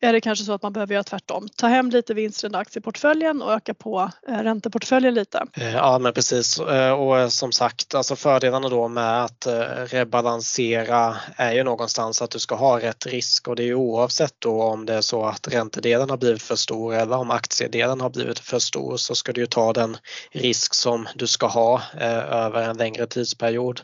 är 0.00 0.12
det 0.12 0.20
kanske 0.20 0.44
så 0.44 0.52
att 0.52 0.62
man 0.62 0.72
behöver 0.72 0.94
göra 0.94 1.04
tvärtom. 1.04 1.48
Ta 1.56 1.66
hem 1.66 1.90
lite 1.90 2.14
vinster 2.14 2.52
i 2.52 2.56
aktieportföljen 2.56 3.42
och 3.42 3.52
öka 3.52 3.74
på 3.74 4.10
eh, 4.28 4.38
ränteportföljen 4.38 5.14
lite. 5.14 5.46
Eh, 5.56 5.74
ja 5.74 5.98
men 5.98 6.12
precis 6.12 6.58
eh, 6.58 6.92
och 6.92 7.32
som 7.32 7.52
sagt 7.52 7.94
alltså 7.94 8.16
fördelarna 8.16 8.68
då 8.68 8.88
med 8.88 9.24
att 9.24 9.46
rebalansera 9.86 11.16
är 11.36 11.52
ju 11.52 11.64
någonstans 11.64 12.22
att 12.22 12.30
du 12.30 12.38
ska 12.38 12.54
ha 12.54 12.80
rätt 12.80 13.06
risk 13.06 13.48
och 13.48 13.56
det 13.56 13.62
är 13.62 13.66
ju 13.66 13.74
oavsett 13.74 14.34
då 14.38 14.62
om 14.62 14.86
det 14.86 14.94
är 14.94 15.00
så 15.00 15.24
att 15.24 15.48
räntedelen 15.48 16.10
har 16.10 16.16
blivit 16.16 16.42
för 16.42 16.56
stor 16.56 16.94
eller 16.94 17.16
om 17.16 17.30
aktiedelen 17.30 18.00
har 18.00 18.10
blivit 18.10 18.38
för 18.38 18.58
stor 18.58 18.96
så 18.96 19.14
ska 19.14 19.32
du 19.32 19.40
ju 19.40 19.46
ta 19.46 19.72
den 19.72 19.96
risk 20.30 20.74
som 20.74 21.08
du 21.14 21.26
ska 21.26 21.46
ha 21.46 21.82
över 22.30 22.62
en 22.62 22.76
längre 22.76 23.06
tidsperiod. 23.06 23.80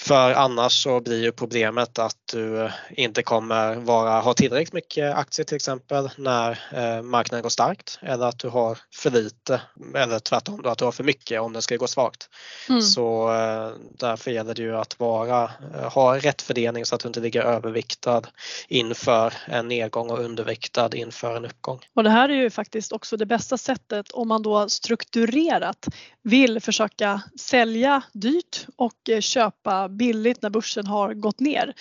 För 0.00 0.32
annars 0.32 0.82
så 0.82 1.00
blir 1.00 1.22
ju 1.22 1.32
problemet 1.32 1.98
att 1.98 2.16
du 2.32 2.70
inte 2.90 3.22
kommer 3.22 3.74
vara, 3.74 4.20
ha 4.20 4.34
tillräckligt 4.34 4.72
mycket 4.72 5.14
aktier 5.14 5.44
till 5.44 5.56
exempel 5.56 6.10
när 6.16 6.50
eh, 6.72 7.02
marknaden 7.02 7.42
går 7.42 7.50
starkt 7.50 7.98
eller 8.02 8.26
att 8.26 8.38
du 8.38 8.48
har 8.48 8.78
för 8.94 9.10
lite 9.10 9.60
eller 9.94 10.18
tvärtom 10.18 10.62
då, 10.62 10.68
att 10.68 10.78
du 10.78 10.84
har 10.84 10.92
för 10.92 11.04
mycket 11.04 11.40
om 11.40 11.52
den 11.52 11.62
ska 11.62 11.76
gå 11.76 11.86
svagt. 11.86 12.28
Mm. 12.68 12.82
Så 12.82 13.32
eh, 13.34 13.70
därför 13.98 14.30
gäller 14.30 14.54
det 14.54 14.62
ju 14.62 14.76
att 14.76 15.00
vara, 15.00 15.50
eh, 15.74 15.92
ha 15.92 16.18
rätt 16.18 16.42
fördelning 16.42 16.84
så 16.84 16.94
att 16.94 17.00
du 17.00 17.08
inte 17.08 17.20
ligger 17.20 17.42
överviktad 17.42 18.22
inför 18.68 19.34
en 19.46 19.68
nedgång 19.68 20.10
och 20.10 20.18
underviktad 20.18 20.90
inför 20.94 21.36
en 21.36 21.44
uppgång. 21.44 21.78
Och 21.94 22.04
det 22.04 22.10
här 22.10 22.28
är 22.28 22.34
ju 22.34 22.50
faktiskt 22.50 22.92
också 22.92 23.16
det 23.16 23.26
bästa 23.26 23.58
sättet 23.58 24.10
om 24.10 24.28
man 24.28 24.42
då 24.42 24.68
strukturerat 24.68 25.88
vill 26.22 26.60
försöka 26.60 27.22
sälja 27.40 28.02
dyrt 28.12 28.66
och 28.76 29.10
köpa 29.20 29.89
billigt 29.90 30.42
när 30.42 30.50
börsen 30.50 30.86
har 30.86 31.14
gått 31.14 31.40
ner. 31.40 31.74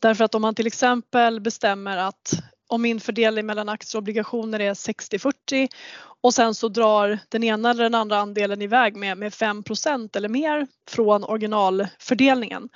Därför 0.00 0.24
att 0.24 0.34
om 0.34 0.42
man 0.42 0.54
till 0.54 0.66
exempel 0.66 1.40
bestämmer 1.40 1.96
att 1.96 2.32
om 2.68 2.82
min 2.82 3.00
fördelning 3.00 3.46
mellan 3.46 3.68
aktier 3.68 3.98
och 3.98 4.02
obligationer 4.02 4.60
är 4.60 4.74
60-40 4.74 5.68
och 6.22 6.34
sen 6.34 6.54
så 6.54 6.68
drar 6.68 7.18
den 7.28 7.44
ena 7.44 7.70
eller 7.70 7.82
den 7.82 7.94
andra 7.94 8.18
andelen 8.18 8.62
iväg 8.62 8.96
med, 8.96 9.18
med 9.18 9.32
5% 9.32 10.16
eller 10.16 10.28
mer 10.28 10.66
från 10.90 11.24
originalfördelningen 11.24 12.68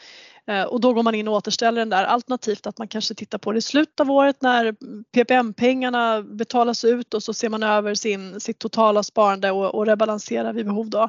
eh, 0.47 0.63
och 0.63 0.81
då 0.81 0.93
går 0.93 1.03
man 1.03 1.15
in 1.15 1.29
och 1.29 1.35
återställer 1.35 1.81
den 1.81 1.91
där 1.91 2.05
alternativt 2.05 2.67
att 2.67 2.79
man 2.79 2.89
kanske 2.89 3.15
tittar 3.15 3.39
på 3.39 3.53
det 3.53 3.59
i 3.59 3.63
slutet 3.63 4.01
av 4.01 4.11
året 4.11 4.43
när 4.43 4.75
PPM-pengarna 5.13 6.23
betalas 6.23 6.85
ut 6.85 7.15
och 7.15 7.23
så 7.23 7.35
ser 7.35 7.49
man 7.49 7.63
över 7.63 7.95
sin, 7.95 8.41
sitt 8.41 8.59
totala 8.59 9.03
sparande 9.03 9.51
och, 9.51 9.75
och 9.75 9.87
rebalanserar 9.87 10.53
vid 10.53 10.67
behov 10.67 10.91
då. 10.91 11.09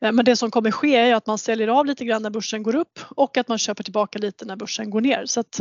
Eh, 0.00 0.12
men 0.12 0.24
det 0.24 0.36
som 0.36 0.50
kommer 0.50 0.70
ske 0.70 0.96
är 0.96 1.14
att 1.14 1.26
man 1.26 1.38
säljer 1.38 1.68
av 1.68 1.86
lite 1.86 2.04
grann 2.04 2.22
när 2.22 2.30
börsen 2.30 2.62
går 2.62 2.74
upp 2.74 2.98
och 3.08 3.36
att 3.36 3.48
man 3.48 3.58
köper 3.58 3.84
tillbaka 3.84 4.18
lite 4.18 4.44
när 4.44 4.56
börsen 4.56 4.90
går 4.90 5.00
ner. 5.00 5.26
Så 5.26 5.40
att 5.40 5.60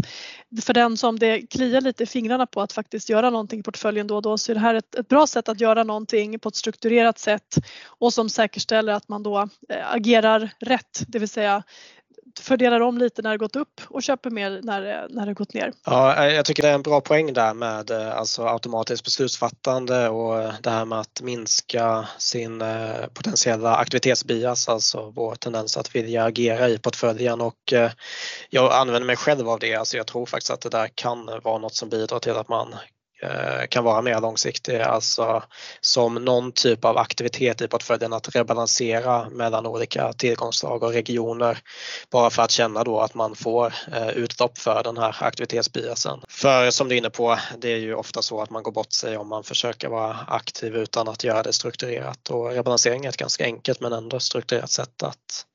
för 0.61 0.73
den 0.73 0.97
som 0.97 1.19
det 1.19 1.41
kliar 1.41 1.81
lite 1.81 2.03
i 2.03 2.05
fingrarna 2.05 2.45
på 2.45 2.61
att 2.61 2.73
faktiskt 2.73 3.09
göra 3.09 3.29
någonting 3.29 3.59
i 3.59 3.63
portföljen 3.63 4.07
då 4.07 4.15
och 4.15 4.21
då 4.21 4.37
så 4.37 4.51
är 4.51 4.53
det 4.53 4.59
här 4.59 4.75
ett, 4.75 4.95
ett 4.95 5.07
bra 5.07 5.27
sätt 5.27 5.49
att 5.49 5.61
göra 5.61 5.83
någonting 5.83 6.00
på 6.41 6.49
ett 6.49 6.55
strukturerat 6.55 7.19
sätt 7.19 7.55
och 7.87 8.13
som 8.13 8.29
säkerställer 8.29 8.93
att 8.93 9.09
man 9.09 9.23
då 9.23 9.49
eh, 9.69 9.93
agerar 9.93 10.49
rätt, 10.59 11.03
det 11.07 11.19
vill 11.19 11.29
säga 11.29 11.63
fördelar 12.39 12.81
om 12.81 12.97
lite 12.97 13.21
när 13.21 13.31
det 13.31 13.37
gått 13.37 13.55
upp 13.55 13.81
och 13.87 14.03
köper 14.03 14.29
mer 14.29 14.59
när 14.63 14.81
det, 14.81 15.07
när 15.09 15.25
det 15.25 15.33
gått 15.33 15.53
ner. 15.53 15.73
Ja, 15.85 16.25
eh, 16.25 16.33
jag 16.35 16.45
tycker 16.45 16.63
det 16.63 16.69
är 16.69 16.73
en 16.73 16.81
bra 16.81 17.01
poäng 17.01 17.33
där 17.33 17.53
med 17.53 17.91
alltså 17.91 18.45
automatiskt 18.45 19.03
beslutsfattande 19.03 20.09
och 20.09 20.53
det 20.61 20.69
här 20.69 20.85
med 20.85 20.99
att 20.99 21.21
minska 21.21 22.07
sin 22.17 22.63
potentiella 23.13 23.75
aktivitetsbias, 23.75 24.69
alltså 24.69 25.11
vår 25.15 25.35
tendens 25.35 25.77
att 25.77 25.95
vilja 25.95 26.23
agera 26.23 26.69
i 26.69 26.77
portföljen 26.77 27.41
och 27.41 27.73
jag 28.49 28.73
använder 28.73 29.07
mig 29.07 29.15
själv 29.15 29.49
av 29.49 29.59
det, 29.59 29.75
alltså 29.75 29.97
jag 29.97 30.07
tror 30.07 30.25
faktiskt 30.25 30.51
att 30.51 30.61
det 30.61 30.69
där 30.69 30.87
kan 30.95 31.25
vara 31.43 31.57
något 31.57 31.75
som 31.75 31.89
bidrar 31.89 32.19
till 32.19 32.37
att 32.37 32.49
man 32.49 32.75
Eh, 33.21 33.67
kan 33.69 33.83
vara 33.83 34.01
mer 34.01 34.21
långsiktig, 34.21 34.81
alltså 34.81 35.43
som 35.81 36.15
någon 36.15 36.51
typ 36.51 36.85
av 36.85 36.97
aktivitet 36.97 37.61
i 37.61 37.67
portföljen 37.67 38.13
att 38.13 38.35
rebalansera 38.35 39.29
mellan 39.29 39.65
olika 39.65 40.13
tillgångsslag 40.13 40.83
och 40.83 40.91
regioner 40.91 41.57
bara 42.09 42.29
för 42.29 42.43
att 42.43 42.51
känna 42.51 42.83
då 42.83 42.99
att 42.99 43.13
man 43.13 43.35
får 43.35 43.73
eh, 43.93 44.09
utlopp 44.09 44.57
för 44.57 44.83
den 44.83 44.97
här 44.97 45.15
aktivitetsbiasen. 45.19 46.19
För 46.29 46.71
som 46.71 46.89
du 46.89 46.95
är 46.95 46.97
inne 46.97 47.09
på, 47.09 47.39
det 47.57 47.69
är 47.69 47.77
ju 47.77 47.95
ofta 47.95 48.21
så 48.21 48.41
att 48.41 48.49
man 48.49 48.63
går 48.63 48.71
bort 48.71 48.93
sig 48.93 49.17
om 49.17 49.27
man 49.27 49.43
försöker 49.43 49.89
vara 49.89 50.17
aktiv 50.27 50.75
utan 50.75 51.07
att 51.07 51.23
göra 51.23 51.43
det 51.43 51.53
strukturerat 51.53 52.29
och 52.29 52.51
rebalansering 52.51 53.05
är 53.05 53.09
ett 53.09 53.17
ganska 53.17 53.43
enkelt 53.45 53.79
men 53.79 53.93
ändå 53.93 54.19
strukturerat 54.19 54.71
sätt 54.71 55.03
att, 55.03 55.45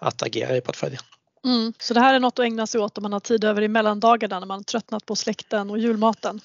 att 0.00 0.22
agera 0.22 0.56
i 0.56 0.60
portföljen. 0.60 1.02
Mm, 1.44 1.72
så 1.78 1.94
det 1.94 2.00
här 2.00 2.14
är 2.14 2.20
något 2.20 2.38
att 2.38 2.44
ägna 2.44 2.66
sig 2.66 2.80
åt 2.80 2.98
om 2.98 3.02
man 3.02 3.12
har 3.12 3.20
tid 3.20 3.44
över 3.44 3.62
i 3.62 3.68
mellandagarna 3.68 4.40
när 4.40 4.46
man 4.46 4.64
tröttnat 4.64 5.06
på 5.06 5.16
släkten 5.16 5.70
och 5.70 5.78
julmaten 5.78 6.40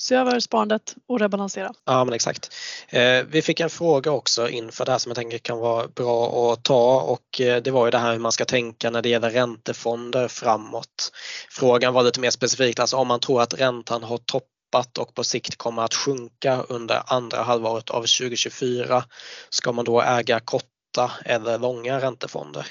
se 0.00 0.14
över 0.14 0.40
sparandet 0.40 0.94
och 1.08 1.20
rebalansera. 1.20 1.72
Ja 1.84 2.04
men 2.04 2.14
exakt. 2.14 2.54
Eh, 2.88 3.24
vi 3.28 3.42
fick 3.42 3.60
en 3.60 3.70
fråga 3.70 4.10
också 4.10 4.48
inför 4.48 4.84
det 4.84 4.92
här 4.92 4.98
som 4.98 5.10
jag 5.10 5.16
tänker 5.16 5.38
kan 5.38 5.58
vara 5.58 5.88
bra 5.88 6.52
att 6.52 6.62
ta 6.62 7.00
och 7.00 7.40
eh, 7.40 7.62
det 7.62 7.70
var 7.70 7.84
ju 7.84 7.90
det 7.90 7.98
här 7.98 8.12
hur 8.12 8.18
man 8.18 8.32
ska 8.32 8.44
tänka 8.44 8.90
när 8.90 9.02
det 9.02 9.08
gäller 9.08 9.30
räntefonder 9.30 10.28
framåt. 10.28 11.12
Frågan 11.50 11.94
var 11.94 12.02
lite 12.02 12.20
mer 12.20 12.30
specifikt, 12.30 12.80
alltså 12.80 12.96
om 12.96 13.08
man 13.08 13.20
tror 13.20 13.42
att 13.42 13.60
räntan 13.60 14.02
har 14.02 14.18
toppat 14.18 14.98
och 14.98 15.14
på 15.14 15.24
sikt 15.24 15.56
kommer 15.56 15.82
att 15.82 15.94
sjunka 15.94 16.64
under 16.68 17.02
andra 17.06 17.42
halvåret 17.42 17.90
av 17.90 18.00
2024 18.00 19.04
ska 19.50 19.72
man 19.72 19.84
då 19.84 20.02
äga 20.02 20.40
korta 20.40 21.12
eller 21.24 21.58
långa 21.58 22.00
räntefonder. 22.00 22.66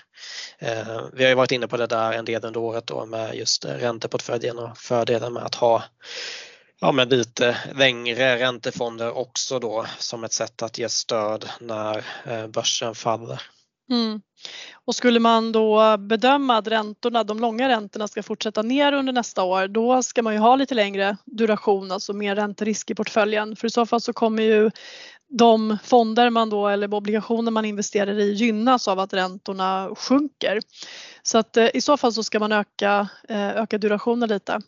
Eh, 0.60 1.02
vi 1.14 1.24
har 1.24 1.30
ju 1.30 1.36
varit 1.36 1.52
inne 1.52 1.68
på 1.68 1.78
det 1.78 1.88
där 1.88 2.12
en 2.12 2.26
del 2.26 2.46
under 2.46 2.60
året 2.60 2.88
då 2.88 3.06
med 3.06 3.36
just 3.36 3.66
ränteportföljen 3.66 4.60
och 4.60 4.78
fördelen 4.78 5.34
med 5.34 5.44
att 5.44 5.56
ha 5.56 5.84
Ja 6.82 6.92
men 6.92 7.10
lite 7.10 7.58
längre 7.76 8.40
räntefonder 8.40 9.18
också 9.18 9.60
då 9.60 9.86
som 9.98 10.24
ett 10.24 10.34
sätt 10.34 10.62
att 10.62 10.78
ge 10.78 10.90
stöd 10.90 11.50
när 11.60 12.06
eh, 12.26 12.48
börsen 12.48 12.96
faller. 12.96 13.42
Mm. 13.92 14.22
Och 14.86 14.96
skulle 14.96 15.20
man 15.20 15.52
då 15.52 15.98
bedöma 15.98 16.58
att 16.58 16.68
räntorna, 16.68 17.24
de 17.24 17.40
långa 17.40 17.70
räntorna 17.70 18.08
ska 18.08 18.24
fortsätta 18.24 18.62
ner 18.62 18.94
under 18.94 19.14
nästa 19.14 19.44
år, 19.44 19.68
då 19.68 20.04
ska 20.04 20.22
man 20.22 20.34
ju 20.34 20.40
ha 20.40 20.56
lite 20.56 20.76
längre 20.76 21.18
duration, 21.26 21.92
alltså 21.92 22.14
mer 22.14 22.36
ränterisk 22.36 22.92
i 22.92 22.96
portföljen. 22.96 23.56
För 23.56 23.68
i 23.68 23.70
så 23.70 23.86
fall 23.86 24.02
så 24.02 24.14
kommer 24.14 24.44
ju 24.44 24.72
de 25.30 25.78
fonder 25.84 26.30
man 26.30 26.50
då 26.50 26.68
eller 26.68 26.94
obligationer 26.94 27.52
man 27.52 27.66
investerar 27.66 28.20
i 28.20 28.34
gynnas 28.34 28.88
av 28.88 29.00
att 29.00 29.14
räntorna 29.14 29.90
sjunker. 29.96 30.60
Så 31.24 31.38
att 31.38 31.58
eh, 31.58 31.70
i 31.74 31.82
så 31.82 31.98
fall 31.98 32.14
så 32.14 32.24
ska 32.24 32.40
man 32.40 32.52
öka, 32.52 33.10
eh, 33.30 33.50
öka 33.50 33.78
durationen 33.78 34.30
lite. 34.30 34.62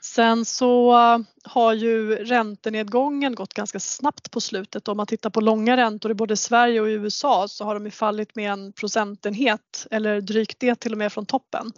Sen 0.00 0.44
så 0.44 0.92
äh, 0.92 1.18
har 1.44 1.72
ju 1.72 2.14
räntenedgången 2.14 3.34
gått 3.34 3.54
ganska 3.54 3.80
snabbt 3.80 4.30
på 4.30 4.40
slutet. 4.40 4.88
Om 4.88 4.96
man 4.96 5.06
tittar 5.06 5.30
på 5.30 5.40
långa 5.40 5.76
räntor 5.76 6.10
i 6.10 6.14
både 6.14 6.36
Sverige 6.36 6.80
och 6.80 6.86
USA 6.86 7.48
så 7.48 7.64
har 7.64 7.74
de 7.74 7.84
ju 7.84 7.90
fallit 7.90 8.36
med 8.36 8.52
en 8.52 8.72
procentenhet 8.72 9.86
eller 9.90 10.20
drygt 10.20 10.60
det 10.60 10.74
till 10.74 10.92
och 10.92 10.98
med 10.98 11.12
från 11.12 11.26
toppen. 11.26 11.72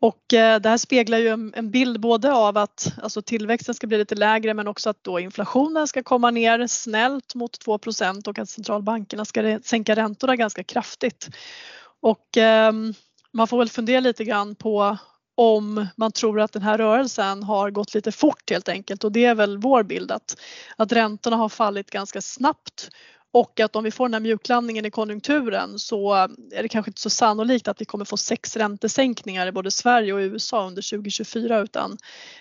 Och 0.00 0.34
äh, 0.34 0.60
det 0.60 0.68
här 0.68 0.76
speglar 0.76 1.18
ju 1.18 1.28
en 1.54 1.70
bild 1.70 2.00
både 2.00 2.32
av 2.32 2.56
att 2.56 2.92
alltså 3.02 3.22
tillväxten 3.22 3.74
ska 3.74 3.86
bli 3.86 3.98
lite 3.98 4.14
lägre 4.14 4.54
men 4.54 4.68
också 4.68 4.90
att 4.90 5.04
då 5.04 5.20
inflationen 5.20 5.88
ska 5.88 6.02
komma 6.02 6.30
ner 6.30 6.66
snällt 6.66 7.34
mot 7.34 7.66
2% 7.66 8.28
och 8.28 8.38
att 8.38 8.48
centralbankerna 8.48 9.24
ska 9.24 9.60
sänka 9.64 9.96
räntorna 9.96 10.36
ganska 10.36 10.64
kraftigt. 10.64 11.28
Och 12.00 12.36
ähm, 12.36 12.94
man 13.32 13.48
får 13.48 13.58
väl 13.58 13.68
fundera 13.68 14.00
lite 14.00 14.24
grann 14.24 14.54
på 14.54 14.98
om 15.40 15.86
man 15.96 16.12
tror 16.12 16.40
att 16.40 16.52
den 16.52 16.62
här 16.62 16.78
rörelsen 16.78 17.42
har 17.42 17.70
gått 17.70 17.94
lite 17.94 18.12
fort 18.12 18.50
helt 18.50 18.68
enkelt. 18.68 19.04
Och 19.04 19.12
det 19.12 19.24
är 19.24 19.34
väl 19.34 19.58
vår 19.58 19.82
bild 19.82 20.12
att, 20.12 20.40
att 20.76 20.92
räntorna 20.92 21.36
har 21.36 21.48
fallit 21.48 21.90
ganska 21.90 22.20
snabbt 22.20 22.90
och 23.38 23.60
att 23.60 23.76
om 23.76 23.84
vi 23.84 23.90
får 23.90 24.04
den 24.04 24.14
här 24.14 24.20
mjuklandningen 24.20 24.84
i 24.84 24.90
konjunkturen 24.90 25.78
så 25.78 26.14
är 26.52 26.62
det 26.62 26.68
kanske 26.68 26.90
inte 26.90 27.00
så 27.00 27.10
sannolikt 27.10 27.68
att 27.68 27.80
vi 27.80 27.84
kommer 27.84 28.04
få 28.04 28.16
sex 28.16 28.56
räntesänkningar 28.56 29.46
i 29.46 29.52
både 29.52 29.70
Sverige 29.70 30.12
och 30.12 30.18
USA 30.18 30.66
under 30.66 30.90
2024 30.90 31.58
utan 31.58 31.98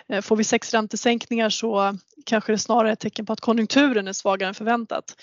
eh, 0.09 0.21
får 0.21 0.35
vi 0.35 0.43
sex 0.43 0.73
räntesänkningar 0.73 1.49
så 1.49 1.97
kanske 2.25 2.51
det 2.51 2.57
snarare 2.57 2.89
är 2.89 2.93
ett 2.93 2.99
tecken 2.99 3.25
på 3.25 3.33
att 3.33 3.41
konjunkturen 3.41 4.07
är 4.07 4.13
svagare 4.13 4.47
än 4.47 4.53
förväntat. 4.53 5.15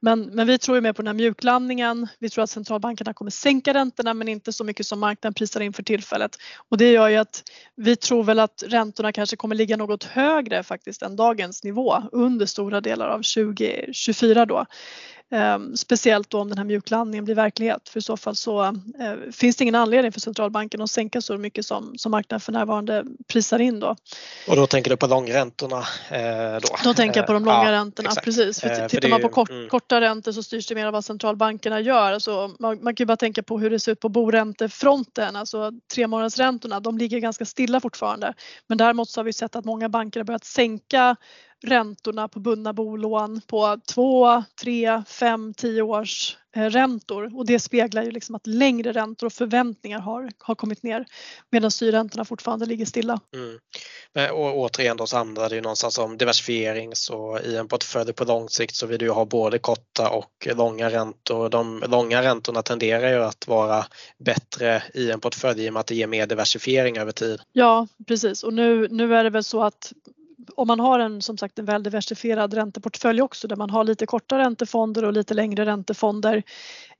Men, 0.00 0.22
men 0.22 0.46
vi 0.46 0.58
tror 0.58 0.76
ju 0.76 0.80
mer 0.80 0.92
på 0.92 1.02
den 1.02 1.06
här 1.06 1.14
mjuklandningen. 1.14 2.08
Vi 2.18 2.30
tror 2.30 2.44
att 2.44 2.50
centralbankerna 2.50 3.14
kommer 3.14 3.30
sänka 3.30 3.74
räntorna 3.74 4.14
men 4.14 4.28
inte 4.28 4.52
så 4.52 4.64
mycket 4.64 4.86
som 4.86 5.00
marknaden 5.00 5.34
prisar 5.34 5.60
in 5.60 5.72
för 5.72 5.82
tillfället. 5.82 6.36
Och 6.68 6.78
det 6.78 6.90
gör 6.90 7.08
ju 7.08 7.16
att 7.16 7.42
vi 7.76 7.96
tror 7.96 8.24
väl 8.24 8.38
att 8.38 8.62
räntorna 8.66 9.12
kanske 9.12 9.36
kommer 9.36 9.54
ligga 9.54 9.76
något 9.76 10.04
högre 10.04 10.62
faktiskt 10.62 11.02
än 11.02 11.16
dagens 11.16 11.64
nivå 11.64 12.02
under 12.12 12.46
stora 12.46 12.80
delar 12.80 13.08
av 13.08 13.22
2024 13.22 14.46
då. 14.46 14.66
Ehm, 15.32 15.76
speciellt 15.76 16.34
om 16.34 16.48
den 16.48 16.58
här 16.58 16.64
mjuklandningen 16.64 17.24
blir 17.24 17.34
verklighet 17.34 17.88
för 17.88 17.98
i 17.98 18.02
så 18.02 18.16
fall 18.16 18.36
så 18.36 18.64
eh, 18.64 18.72
finns 19.32 19.56
det 19.56 19.62
ingen 19.64 19.74
anledning 19.74 20.12
för 20.12 20.20
centralbanken 20.20 20.80
att 20.80 20.90
sänka 20.90 21.20
så 21.20 21.38
mycket 21.38 21.66
som, 21.66 21.98
som 21.98 22.10
marknaden 22.10 22.40
för 22.40 22.52
närvarande 22.52 23.04
prisar 23.26 23.58
in 23.58 23.80
då. 23.80 23.96
Och 24.48 24.56
då 24.56 24.66
tänker 24.66 24.90
du 24.90 24.96
på 24.96 25.06
långräntorna? 25.06 25.78
Eh, 26.10 26.60
då? 26.62 26.68
då 26.84 26.94
tänker 26.94 27.20
jag 27.20 27.26
på 27.26 27.32
de 27.32 27.44
långa 27.44 27.64
ja, 27.64 27.72
räntorna, 27.72 28.08
exakt. 28.08 28.24
precis. 28.24 28.60
För 28.60 28.70
eh, 28.70 28.86
tittar 28.86 29.00
för 29.00 29.08
man 29.08 29.20
på 29.20 29.28
kort, 29.28 29.50
mm. 29.50 29.68
korta 29.68 30.00
räntor 30.00 30.32
så 30.32 30.42
styrs 30.42 30.66
det 30.66 30.74
mer 30.74 30.86
av 30.86 30.92
vad 30.92 31.04
centralbankerna 31.04 31.80
gör. 31.80 32.12
Alltså, 32.12 32.54
man, 32.58 32.78
man 32.82 32.94
kan 32.94 33.04
ju 33.04 33.06
bara 33.06 33.16
tänka 33.16 33.42
på 33.42 33.58
hur 33.58 33.70
det 33.70 33.80
ser 33.80 33.92
ut 33.92 34.00
på 34.00 34.08
boräntefronten, 34.08 35.36
alltså 35.36 35.72
tremånadersräntorna, 35.94 36.80
de 36.80 36.98
ligger 36.98 37.18
ganska 37.18 37.44
stilla 37.44 37.80
fortfarande. 37.80 38.34
Men 38.66 38.78
däremot 38.78 39.08
så 39.08 39.20
har 39.20 39.24
vi 39.24 39.32
sett 39.32 39.56
att 39.56 39.64
många 39.64 39.88
banker 39.88 40.20
har 40.20 40.24
börjat 40.24 40.44
sänka 40.44 41.16
räntorna 41.62 42.28
på 42.28 42.40
bundna 42.40 42.72
bolån 42.72 43.40
på 43.46 43.80
2, 43.86 44.44
3, 44.60 45.02
5, 45.06 45.54
10 45.54 45.82
års 45.82 46.36
eh, 46.56 46.64
räntor 46.64 47.38
och 47.38 47.46
det 47.46 47.58
speglar 47.58 48.02
ju 48.02 48.10
liksom 48.10 48.34
att 48.34 48.46
längre 48.46 48.92
räntor 48.92 49.26
och 49.26 49.32
förväntningar 49.32 50.00
har, 50.00 50.30
har 50.38 50.54
kommit 50.54 50.82
ner 50.82 51.06
medan 51.50 51.70
styrräntorna 51.70 52.24
fortfarande 52.24 52.66
ligger 52.66 52.86
stilla. 52.86 53.20
Mm. 53.34 53.58
Men, 54.12 54.30
och 54.30 54.58
återigen 54.58 54.96
då 54.96 55.06
så 55.06 55.16
handlar 55.16 55.48
det 55.48 55.54
ju 55.54 55.60
någonstans 55.60 55.98
om 55.98 56.18
diversifiering 56.18 56.96
så 56.96 57.38
i 57.38 57.56
en 57.56 57.68
portfölj 57.68 58.12
på 58.12 58.24
lång 58.24 58.48
sikt 58.48 58.74
så 58.74 58.86
vill 58.86 58.98
du 58.98 59.10
ha 59.10 59.24
både 59.24 59.58
korta 59.58 60.10
och 60.10 60.48
långa 60.56 60.90
räntor. 60.90 61.48
De 61.48 61.84
långa 61.88 62.22
räntorna 62.22 62.62
tenderar 62.62 63.10
ju 63.10 63.24
att 63.24 63.48
vara 63.48 63.86
bättre 64.18 64.82
i 64.94 65.10
en 65.10 65.20
portfölj 65.20 65.64
i 65.64 65.68
och 65.68 65.72
med 65.72 65.80
att 65.80 65.86
det 65.86 65.94
ger 65.94 66.06
mer 66.06 66.26
diversifiering 66.26 66.98
över 66.98 67.12
tid. 67.12 67.40
Ja 67.52 67.88
precis 68.06 68.42
och 68.42 68.54
nu, 68.54 68.88
nu 68.90 69.14
är 69.14 69.24
det 69.24 69.30
väl 69.30 69.44
så 69.44 69.62
att 69.62 69.92
om 70.56 70.68
man 70.68 70.80
har 70.80 70.98
en 70.98 71.22
som 71.22 71.38
sagt 71.38 71.58
en 71.58 71.64
väl 71.64 71.82
diversifierad 71.82 72.54
ränteportfölj 72.54 73.22
också 73.22 73.48
där 73.48 73.56
man 73.56 73.70
har 73.70 73.84
lite 73.84 74.06
korta 74.06 74.38
räntefonder 74.38 75.04
och 75.04 75.12
lite 75.12 75.34
längre 75.34 75.66
räntefonder 75.66 76.42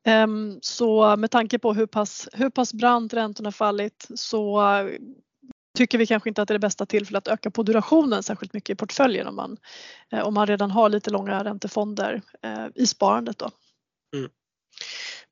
ehm, 0.05 0.59
så 0.63 1.17
med 1.17 1.31
tanke 1.31 1.59
på 1.59 1.75
hur 1.75 1.87
pass, 1.87 2.29
hur 2.33 2.51
pass 2.51 2.75
brant 2.75 3.15
räntorna 3.15 3.53
fallit 3.53 4.09
så 4.15 4.63
tycker 5.77 5.99
vi 5.99 6.07
kanske 6.07 6.29
inte 6.29 6.43
att 6.43 6.49
det 6.49 6.53
är 6.53 6.59
det 6.59 6.67
bästa 6.67 6.87
tillfället 6.87 7.29
att 7.29 7.33
öka 7.33 7.51
på 7.51 7.63
durationen 7.63 8.23
särskilt 8.23 8.53
mycket 8.53 8.71
i 8.71 8.77
portföljen 8.77 9.27
om 9.27 9.37
man, 9.37 9.57
eh, 10.13 10.21
om 10.21 10.35
man 10.35 10.47
redan 10.47 10.71
har 10.71 10.89
lite 10.89 11.11
långa 11.11 11.45
räntefonder 11.45 12.23
eh, 12.43 12.67
i 12.75 12.87
sparandet. 12.87 13.39
Då. 13.39 13.51
Mm. 14.17 14.31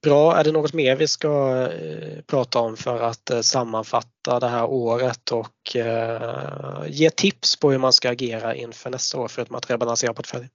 Bra, 0.03 0.37
är 0.37 0.45
det 0.45 0.53
något 0.53 0.73
mer 0.73 0.97
vi 0.97 1.09
ska 1.09 1.63
eh, 1.73 2.23
prata 2.27 2.59
om 2.59 2.77
för 2.77 3.01
att 3.01 3.31
eh, 3.31 3.41
sammanfatta 3.41 4.41
det 4.41 4.49
här 4.49 4.65
året 4.65 5.33
och 5.33 5.77
eh, 5.77 6.83
ge 6.87 7.11
tips 7.11 7.57
på 7.57 7.71
hur 7.71 7.79
man 7.79 7.93
ska 7.93 8.11
agera 8.11 8.55
inför 8.55 8.91
nästa 8.91 9.19
år 9.19 9.29
förutom 9.29 9.57
att 9.57 9.71
rebalansera 9.71 10.15
portföljen? 10.15 10.51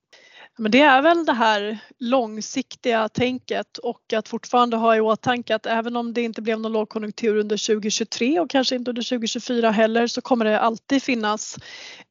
Men 0.58 0.72
det 0.72 0.82
är 0.82 1.02
väl 1.02 1.26
det 1.26 1.34
här 1.34 1.80
långsiktiga 2.00 3.10
tänket 3.10 3.78
och 3.78 4.14
att 4.14 4.28
fortfarande 4.28 4.78
ha 4.78 4.96
i 4.96 5.00
åtanke 5.00 5.56
att 5.56 5.66
även 5.66 5.96
om 5.96 6.14
det 6.14 6.22
inte 6.22 6.42
blev 6.42 6.60
någon 6.60 6.72
lågkonjunktur 6.72 7.38
under 7.38 7.68
2023 7.68 8.40
och 8.40 8.50
kanske 8.50 8.76
inte 8.76 8.92
under 8.92 9.02
2024 9.02 9.72
heller 9.72 10.08
så 10.08 10.22
kommer 10.22 10.46
det 10.46 10.60
alltid 10.60 11.04
finnas 11.04 11.58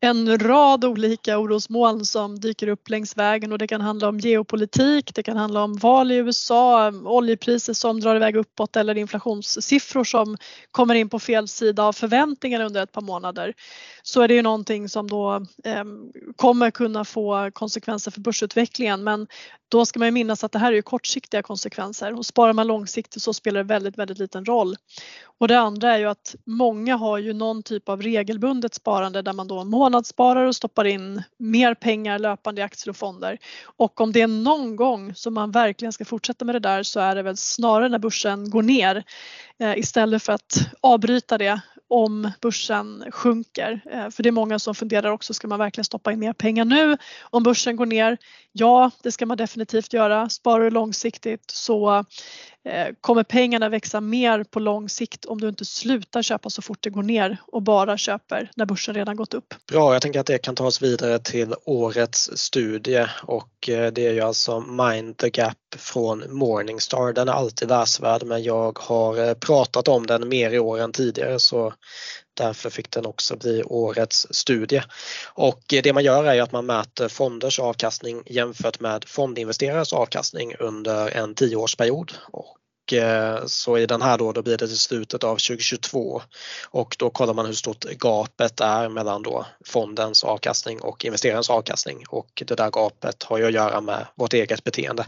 en 0.00 0.38
rad 0.38 0.84
olika 0.84 1.38
orosmoln 1.38 2.04
som 2.04 2.40
dyker 2.40 2.68
upp 2.68 2.88
längs 2.88 3.16
vägen 3.16 3.52
och 3.52 3.58
det 3.58 3.66
kan 3.66 3.80
handla 3.80 4.08
om 4.08 4.18
geopolitik, 4.18 5.14
det 5.14 5.22
kan 5.22 5.36
handla 5.36 5.62
om 5.62 5.76
val 5.76 6.12
i 6.12 6.14
USA, 6.14 6.92
oljepriser 7.04 7.74
som 7.74 8.00
drar 8.00 8.16
iväg 8.16 8.36
uppåt 8.36 8.76
eller 8.76 8.98
inflationssiffror 8.98 10.04
som 10.04 10.36
kommer 10.70 10.94
in 10.94 11.08
på 11.08 11.18
fel 11.18 11.48
sida 11.48 11.82
av 11.82 11.92
förväntningarna 11.92 12.64
under 12.64 12.82
ett 12.82 12.92
par 12.92 13.02
månader. 13.02 13.54
Så 14.02 14.20
är 14.22 14.28
det 14.28 14.34
ju 14.34 14.42
någonting 14.42 14.88
som 14.88 15.10
då 15.10 15.34
eh, 15.64 15.84
kommer 16.36 16.70
kunna 16.70 17.04
få 17.04 17.50
konsekvenser 17.52 18.10
för 18.10 18.20
börsutvecklingen 18.32 19.04
men 19.04 19.26
då 19.68 19.86
ska 19.86 19.98
man 19.98 20.08
ju 20.08 20.12
minnas 20.12 20.44
att 20.44 20.52
det 20.52 20.58
här 20.58 20.72
är 20.72 20.76
ju 20.76 20.82
kortsiktiga 20.82 21.42
konsekvenser 21.42 22.18
och 22.18 22.26
sparar 22.26 22.52
man 22.52 22.66
långsiktigt 22.66 23.22
så 23.22 23.32
spelar 23.34 23.62
det 23.62 23.68
väldigt, 23.68 23.98
väldigt 23.98 24.18
liten 24.18 24.44
roll. 24.44 24.76
Och 25.38 25.48
det 25.48 25.58
andra 25.58 25.94
är 25.94 25.98
ju 25.98 26.06
att 26.06 26.34
många 26.46 26.96
har 26.96 27.18
ju 27.18 27.32
någon 27.32 27.62
typ 27.62 27.88
av 27.88 28.02
regelbundet 28.02 28.74
sparande 28.74 29.22
där 29.22 29.32
man 29.32 29.48
då 29.48 29.64
månadssparar 29.64 30.46
och 30.46 30.56
stoppar 30.56 30.84
in 30.84 31.22
mer 31.38 31.74
pengar 31.74 32.18
löpande 32.18 32.60
i 32.60 32.64
aktier 32.64 32.90
och 32.90 32.96
fonder. 32.96 33.38
Och 33.76 34.00
om 34.00 34.12
det 34.12 34.20
är 34.20 34.26
någon 34.26 34.76
gång 34.76 35.14
som 35.14 35.34
man 35.34 35.50
verkligen 35.50 35.92
ska 35.92 36.04
fortsätta 36.04 36.44
med 36.44 36.54
det 36.54 36.60
där 36.60 36.82
så 36.82 37.00
är 37.00 37.14
det 37.14 37.22
väl 37.22 37.36
snarare 37.36 37.88
när 37.88 37.98
börsen 37.98 38.50
går 38.50 38.62
ner 38.62 39.04
eh, 39.58 39.78
istället 39.78 40.22
för 40.22 40.32
att 40.32 40.58
avbryta 40.80 41.38
det 41.38 41.60
om 41.92 42.30
börsen 42.40 43.04
sjunker. 43.10 43.80
Eh, 43.92 44.10
för 44.10 44.22
det 44.22 44.28
är 44.28 44.32
många 44.32 44.58
som 44.58 44.74
funderar 44.74 45.10
också, 45.10 45.34
ska 45.34 45.48
man 45.48 45.58
verkligen 45.58 45.84
stoppa 45.84 46.12
in 46.12 46.18
mer 46.18 46.32
pengar 46.32 46.64
nu 46.64 46.96
om 47.22 47.42
börsen 47.42 47.76
går 47.76 47.86
ner? 47.86 48.18
Ja, 48.52 48.90
det 49.02 49.12
ska 49.12 49.26
man 49.26 49.36
definitivt 49.36 49.92
göra. 49.92 50.28
Sparar 50.28 50.64
du 50.64 50.70
långsiktigt 50.70 51.50
så 51.50 52.04
Eh, 52.64 52.94
kommer 53.00 53.22
pengarna 53.22 53.68
växa 53.68 54.00
mer 54.00 54.44
på 54.44 54.60
lång 54.60 54.88
sikt 54.88 55.24
om 55.24 55.40
du 55.40 55.48
inte 55.48 55.64
slutar 55.64 56.22
köpa 56.22 56.50
så 56.50 56.62
fort 56.62 56.78
det 56.80 56.90
går 56.90 57.02
ner 57.02 57.36
och 57.46 57.62
bara 57.62 57.96
köper 57.96 58.50
när 58.56 58.66
börsen 58.66 58.94
redan 58.94 59.16
gått 59.16 59.34
upp? 59.34 59.54
Bra, 59.68 59.92
jag 59.92 60.02
tänker 60.02 60.20
att 60.20 60.26
det 60.26 60.38
kan 60.38 60.54
ta 60.54 60.66
oss 60.66 60.82
vidare 60.82 61.18
till 61.18 61.54
årets 61.64 62.30
studie 62.34 63.06
och 63.22 63.68
eh, 63.68 63.92
det 63.92 64.06
är 64.06 64.12
ju 64.12 64.20
alltså 64.20 64.60
Mind 64.60 65.16
the 65.16 65.30
Gap 65.32 65.56
från 65.76 66.36
Morningstar. 66.36 67.12
Den 67.12 67.28
är 67.28 67.32
alltid 67.32 67.68
läsvärd 67.68 68.22
men 68.22 68.42
jag 68.42 68.78
har 68.78 69.28
eh, 69.28 69.34
pratat 69.34 69.88
om 69.88 70.06
den 70.06 70.28
mer 70.28 70.50
i 70.50 70.58
år 70.58 70.78
än 70.80 70.92
tidigare 70.92 71.38
så 71.38 71.72
Därför 72.34 72.70
fick 72.70 72.90
den 72.90 73.06
också 73.06 73.36
bli 73.36 73.62
årets 73.62 74.26
studie. 74.30 74.82
Och 75.34 75.74
eh, 75.74 75.82
det 75.82 75.92
man 75.92 76.04
gör 76.04 76.24
är 76.24 76.42
att 76.42 76.52
man 76.52 76.66
mäter 76.66 77.08
fonders 77.08 77.58
avkastning 77.58 78.22
jämfört 78.26 78.80
med 78.80 79.04
fondinvesterares 79.04 79.92
avkastning 79.92 80.54
under 80.58 81.08
en 81.08 81.34
tioårsperiod. 81.34 82.12
Och 82.32 82.56
Eh, 82.92 83.46
så 83.46 83.78
i 83.78 83.86
den 83.86 84.02
här 84.02 84.18
då, 84.18 84.32
då 84.32 84.42
blir 84.42 84.56
det 84.56 84.66
till 84.66 84.78
slutet 84.78 85.24
av 85.24 85.36
2022 85.36 86.22
och 86.70 86.96
då 86.98 87.10
kollar 87.10 87.34
man 87.34 87.46
hur 87.46 87.52
stort 87.52 87.84
gapet 87.84 88.60
är 88.60 88.88
mellan 88.88 89.22
då 89.22 89.46
fondens 89.66 90.24
avkastning 90.24 90.80
och 90.80 91.04
investerarens 91.04 91.50
avkastning 91.50 92.04
och 92.08 92.42
det 92.46 92.54
där 92.54 92.70
gapet 92.70 93.22
har 93.22 93.38
ju 93.38 93.46
att 93.46 93.52
göra 93.52 93.80
med 93.80 94.06
vårt 94.14 94.32
eget 94.32 94.64
beteende. 94.64 95.06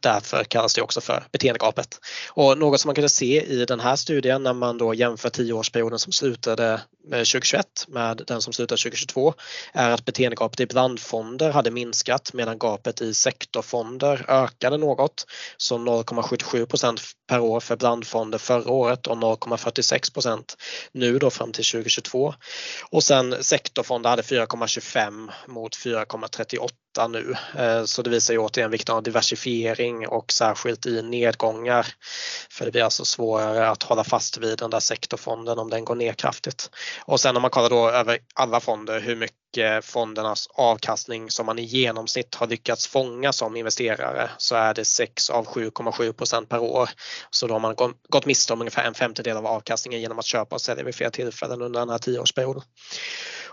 Därför 0.00 0.44
kallas 0.44 0.74
det 0.74 0.82
också 0.82 1.00
för 1.00 1.24
beteendegapet. 1.32 1.98
Och 2.28 2.58
något 2.58 2.80
som 2.80 2.88
man 2.88 2.94
kunde 2.94 3.08
se 3.08 3.44
i 3.44 3.64
den 3.64 3.80
här 3.80 3.96
studien 3.96 4.42
när 4.42 4.52
man 4.52 4.78
då 4.78 4.94
jämför 4.94 5.30
tioårsperioden 5.30 5.98
som 5.98 6.12
slutade 6.12 6.80
2021 7.10 7.66
med 7.88 8.22
den 8.26 8.42
som 8.42 8.52
slutade 8.52 8.82
2022 8.82 9.34
är 9.72 9.90
att 9.90 10.04
beteendegapet 10.04 10.60
i 10.60 10.66
blandfonder 10.66 11.50
hade 11.50 11.70
minskat 11.70 12.30
medan 12.32 12.58
gapet 12.58 13.00
i 13.00 13.14
sektorfonder 13.14 14.24
ökade 14.28 14.76
något. 14.76 15.26
Så 15.56 15.78
0,77 15.78 16.66
per 17.26 17.40
år 17.40 17.60
för 17.60 17.76
blandfonder 17.76 18.38
förra 18.38 18.70
året 18.70 19.06
och 19.06 19.16
0,46 19.16 20.56
nu 20.92 21.18
då 21.18 21.30
fram 21.30 21.52
till 21.52 21.64
2022. 21.64 22.34
Och 22.90 23.02
sen 23.02 23.44
sektorfonder 23.44 24.10
hade 24.10 24.22
4,25 24.22 25.30
mot 25.46 25.76
4,38 25.76 27.08
nu. 27.08 27.34
Eh, 27.62 27.84
så 27.84 28.02
det 28.02 28.10
visar 28.10 28.34
ju 28.34 28.40
återigen 28.40 28.70
vikten 28.70 28.94
av 28.94 29.02
diversifiering 29.02 30.08
och 30.08 30.32
särskilt 30.32 30.86
i 30.86 31.02
nedgångar. 31.02 31.86
För 32.50 32.64
det 32.64 32.70
blir 32.70 32.82
alltså 32.82 33.04
svårare 33.04 33.68
att 33.68 33.82
hålla 33.82 34.04
fast 34.04 34.38
vid 34.38 34.58
den 34.58 34.70
där 34.70 34.80
sektorfonden 34.80 35.58
om 35.58 35.70
den 35.70 35.84
går 35.84 35.94
ner 35.94 36.12
kraftigt. 36.12 36.70
Och 37.04 37.20
sen 37.20 37.36
om 37.36 37.42
man 37.42 37.50
kollar 37.50 37.70
då 37.70 37.90
över 37.90 38.18
alla 38.34 38.60
fonder 38.60 39.00
hur 39.00 39.16
mycket 39.16 39.43
Eh, 39.58 39.80
fondernas 39.80 40.48
avkastning 40.54 41.30
som 41.30 41.46
man 41.46 41.58
i 41.58 41.62
genomsnitt 41.62 42.34
har 42.34 42.46
lyckats 42.46 42.86
fånga 42.86 43.32
som 43.32 43.56
investerare 43.56 44.30
så 44.38 44.54
är 44.54 44.74
det 44.74 44.84
6 44.84 45.30
av 45.30 45.46
7,7% 45.46 46.46
per 46.46 46.58
år. 46.58 46.90
Så 47.30 47.46
då 47.46 47.54
har 47.54 47.60
man 47.60 47.74
gått 48.08 48.26
miste 48.26 48.52
om 48.52 48.60
ungefär 48.60 48.84
en 48.84 48.94
femtedel 48.94 49.36
av 49.36 49.46
avkastningen 49.46 50.00
genom 50.00 50.18
att 50.18 50.24
köpa 50.24 50.54
och 50.54 50.60
sälja 50.60 50.84
vid 50.84 50.94
flera 50.94 51.10
tillfällen 51.10 51.62
under 51.62 51.80
den 51.80 51.88
här 51.88 51.98
tioårsperioden. 51.98 52.62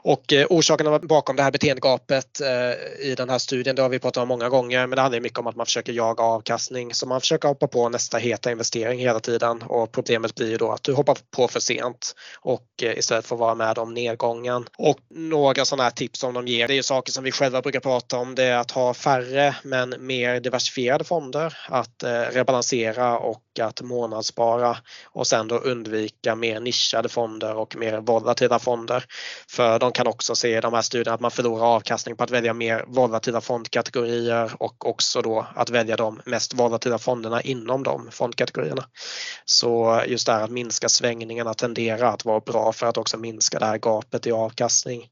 Och 0.03 0.33
eh, 0.33 0.47
orsakerna 0.49 0.99
bakom 0.99 1.35
det 1.35 1.43
här 1.43 1.51
beteendegapet 1.51 2.41
eh, 2.41 3.07
i 3.07 3.15
den 3.17 3.29
här 3.29 3.37
studien, 3.37 3.75
det 3.75 3.81
har 3.81 3.89
vi 3.89 3.99
pratat 3.99 4.21
om 4.21 4.27
många 4.27 4.49
gånger, 4.49 4.87
men 4.87 4.95
det 4.95 5.01
handlar 5.01 5.19
mycket 5.19 5.39
om 5.39 5.47
att 5.47 5.55
man 5.55 5.65
försöker 5.65 5.93
jaga 5.93 6.23
avkastning 6.23 6.93
så 6.93 7.07
man 7.07 7.21
försöker 7.21 7.47
hoppa 7.47 7.67
på 7.67 7.89
nästa 7.89 8.17
heta 8.17 8.51
investering 8.51 8.99
hela 8.99 9.19
tiden 9.19 9.61
och 9.61 9.91
problemet 9.91 10.35
blir 10.35 10.49
ju 10.49 10.57
då 10.57 10.71
att 10.71 10.83
du 10.83 10.93
hoppar 10.93 11.17
på 11.35 11.47
för 11.47 11.59
sent 11.59 12.15
och 12.41 12.65
istället 12.81 13.25
får 13.25 13.37
vara 13.37 13.55
med 13.55 13.77
om 13.77 13.93
nedgången. 13.93 14.65
Och 14.77 14.99
några 15.09 15.65
sådana 15.65 15.83
här 15.83 15.90
tips 15.91 16.19
som 16.19 16.33
de 16.33 16.47
ger, 16.47 16.67
det 16.67 16.73
är 16.73 16.75
ju 16.75 16.83
saker 16.83 17.11
som 17.11 17.23
vi 17.23 17.31
själva 17.31 17.61
brukar 17.61 17.79
prata 17.79 18.17
om, 18.17 18.35
det 18.35 18.43
är 18.43 18.57
att 18.57 18.71
ha 18.71 18.93
färre 18.93 19.55
men 19.63 19.95
mer 19.99 20.39
diversifierade 20.39 21.03
fonder, 21.03 21.57
att 21.69 22.03
eh, 22.03 22.09
rebalansera 22.09 23.17
och 23.17 23.43
att 23.61 23.81
månadsspara 23.81 24.77
och 25.05 25.27
sen 25.27 25.47
då 25.47 25.55
undvika 25.57 26.35
mer 26.35 26.59
nischade 26.59 27.09
fonder 27.09 27.55
och 27.55 27.75
mer 27.75 27.97
volatila 27.97 28.59
fonder. 28.59 29.05
För 29.49 29.79
de 29.79 29.91
kan 29.91 30.07
också 30.07 30.35
se 30.35 30.57
i 30.57 30.61
de 30.61 30.73
här 30.73 30.81
studierna 30.81 31.15
att 31.15 31.21
man 31.21 31.31
förlorar 31.31 31.65
avkastning 31.65 32.15
på 32.15 32.23
att 32.23 32.31
välja 32.31 32.53
mer 32.53 32.85
volatila 32.87 33.41
fondkategorier 33.41 34.51
och 34.57 34.89
också 34.89 35.21
då 35.21 35.47
att 35.55 35.69
välja 35.69 35.95
de 35.95 36.21
mest 36.25 36.53
volatila 36.53 36.97
fonderna 36.97 37.41
inom 37.41 37.83
de 37.83 38.11
fondkategorierna. 38.11 38.85
Så 39.45 40.01
just 40.07 40.25
det 40.25 40.33
här 40.33 40.43
att 40.43 40.51
minska 40.51 40.89
svängningarna 40.89 41.53
tenderar 41.53 42.13
att 42.13 42.25
vara 42.25 42.39
bra 42.39 42.73
för 42.73 42.87
att 42.87 42.97
också 42.97 43.17
minska 43.17 43.59
det 43.59 43.65
här 43.65 43.77
gapet 43.77 44.27
i 44.27 44.31
avkastning. 44.31 45.09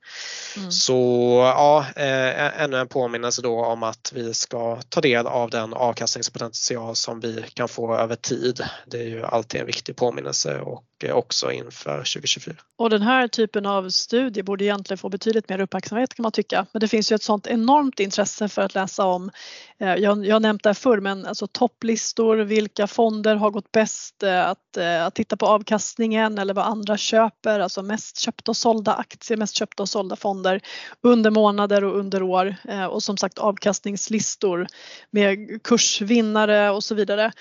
Mm. 0.58 0.69
Mm. 0.70 0.72
Så 0.72 1.40
ja, 1.56 1.86
eh, 1.96 2.62
ännu 2.62 2.78
en 2.78 2.88
påminnelse 2.88 3.42
då 3.42 3.66
om 3.66 3.84
att 3.84 4.12
vi 4.16 4.34
ska 4.34 4.82
ta 4.90 5.02
del 5.02 5.28
av 5.28 5.50
den 5.50 5.74
avkastningspotential 5.74 6.96
som 6.96 7.20
vi 7.20 7.46
kan 7.54 7.68
få 7.68 7.96
över 7.96 8.16
tid. 8.16 8.64
Det 8.86 8.98
är 8.98 9.08
ju 9.08 9.26
alltid 9.26 9.62
en 9.62 9.68
viktig 9.68 9.96
påminnelse 9.96 10.60
och 10.60 10.84
Eh, 11.04 11.16
också 11.16 11.52
inför 11.52 11.98
2024. 11.98 12.56
Och 12.78 12.90
den 12.90 13.02
här 13.02 13.28
typen 13.28 13.66
av 13.66 13.90
studie 13.90 14.44
borde 14.44 14.64
egentligen 14.64 14.98
få 14.98 15.10
betydligt 15.10 15.50
mer 15.50 15.62
uppmärksamhet 15.62 16.14
kan 16.14 16.24
man 16.24 16.32
tycka. 16.32 16.66
Men 16.72 16.80
det 16.80 16.88
finns 16.88 17.12
ju 17.12 17.16
ett 17.16 17.24
sånt 17.24 17.48
enormt 17.48 18.00
intresse 18.00 18.50
för 18.50 18.62
att 18.62 18.76
läsa 18.76 19.06
om, 19.06 19.32
eh, 19.80 19.96
jag, 19.96 20.26
jag 20.26 20.36
har 20.36 20.40
nämnt 20.40 20.64
det 20.64 20.70
här 20.70 20.74
förr, 20.74 21.00
men 21.00 21.26
alltså 21.26 21.48
topplistor, 21.48 22.38
vilka 22.38 22.88
fonder 22.88 23.36
har 23.36 23.52
gått 23.52 23.72
bäst, 23.72 24.24
eh, 24.24 24.50
att, 24.50 24.78
att 24.78 25.16
titta 25.16 25.38
på 25.38 25.48
avkastningen 25.48 26.38
eller 26.38 26.54
vad 26.54 26.66
andra 26.66 26.98
köper, 26.98 27.60
alltså 27.60 27.84
mest 27.84 28.20
köpta 28.20 28.52
och 28.52 28.58
sålda 28.58 28.94
aktier, 28.94 29.38
mest 29.38 29.56
köpta 29.56 29.84
och 29.84 29.90
sålda 29.90 30.16
fonder 30.16 30.62
under 31.02 31.32
månader 31.32 31.84
och 31.84 32.00
under 32.00 32.24
år 32.24 32.56
och 32.90 33.04
som 33.04 33.18
sagt 33.18 33.38
avkastningslistor 33.38 34.68
med 35.12 35.64
kursvinnare 35.64 36.70
och 36.70 36.84
så 36.84 36.96
vidare. 36.96 37.32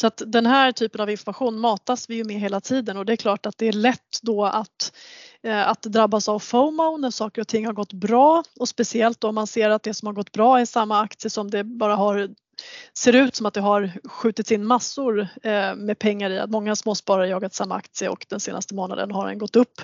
Så 0.00 0.06
att 0.06 0.22
den 0.26 0.46
här 0.46 0.72
typen 0.72 1.00
av 1.00 1.10
information 1.10 1.60
matas 1.60 2.10
vi 2.10 2.14
ju 2.14 2.24
med 2.24 2.40
hela 2.40 2.60
tiden 2.60 2.96
och 2.96 3.06
det 3.06 3.12
är 3.12 3.16
klart 3.16 3.46
att 3.46 3.58
det 3.58 3.68
är 3.68 3.72
lätt 3.72 4.18
då 4.22 4.44
att 4.44 4.92
Eh, 5.44 5.68
att 5.68 5.82
drabbas 5.82 6.28
av 6.28 6.38
FOMO 6.38 6.96
när 6.96 7.10
saker 7.10 7.40
och 7.42 7.48
ting 7.48 7.66
har 7.66 7.72
gått 7.72 7.92
bra. 7.92 8.42
Och 8.60 8.68
speciellt 8.68 9.24
om 9.24 9.34
man 9.34 9.46
ser 9.46 9.70
att 9.70 9.82
det 9.82 9.94
som 9.94 10.06
har 10.06 10.12
gått 10.12 10.32
bra 10.32 10.60
är 10.60 10.64
samma 10.64 11.00
aktie 11.00 11.30
som 11.30 11.50
det 11.50 11.64
bara 11.64 11.96
har 11.96 12.30
ser 12.94 13.12
ut 13.12 13.36
som 13.36 13.46
att 13.46 13.54
det 13.54 13.60
har 13.60 13.92
skjutits 14.04 14.52
in 14.52 14.66
massor 14.66 15.28
eh, 15.42 15.74
med 15.74 15.98
pengar 15.98 16.30
i 16.30 16.38
att 16.38 16.50
många 16.50 16.76
småsparare 16.76 17.28
jagat 17.28 17.54
samma 17.54 17.74
aktie 17.74 18.08
och 18.08 18.26
den 18.28 18.40
senaste 18.40 18.74
månaden 18.74 19.10
har 19.10 19.26
den 19.26 19.38
gått 19.38 19.56
upp 19.56 19.80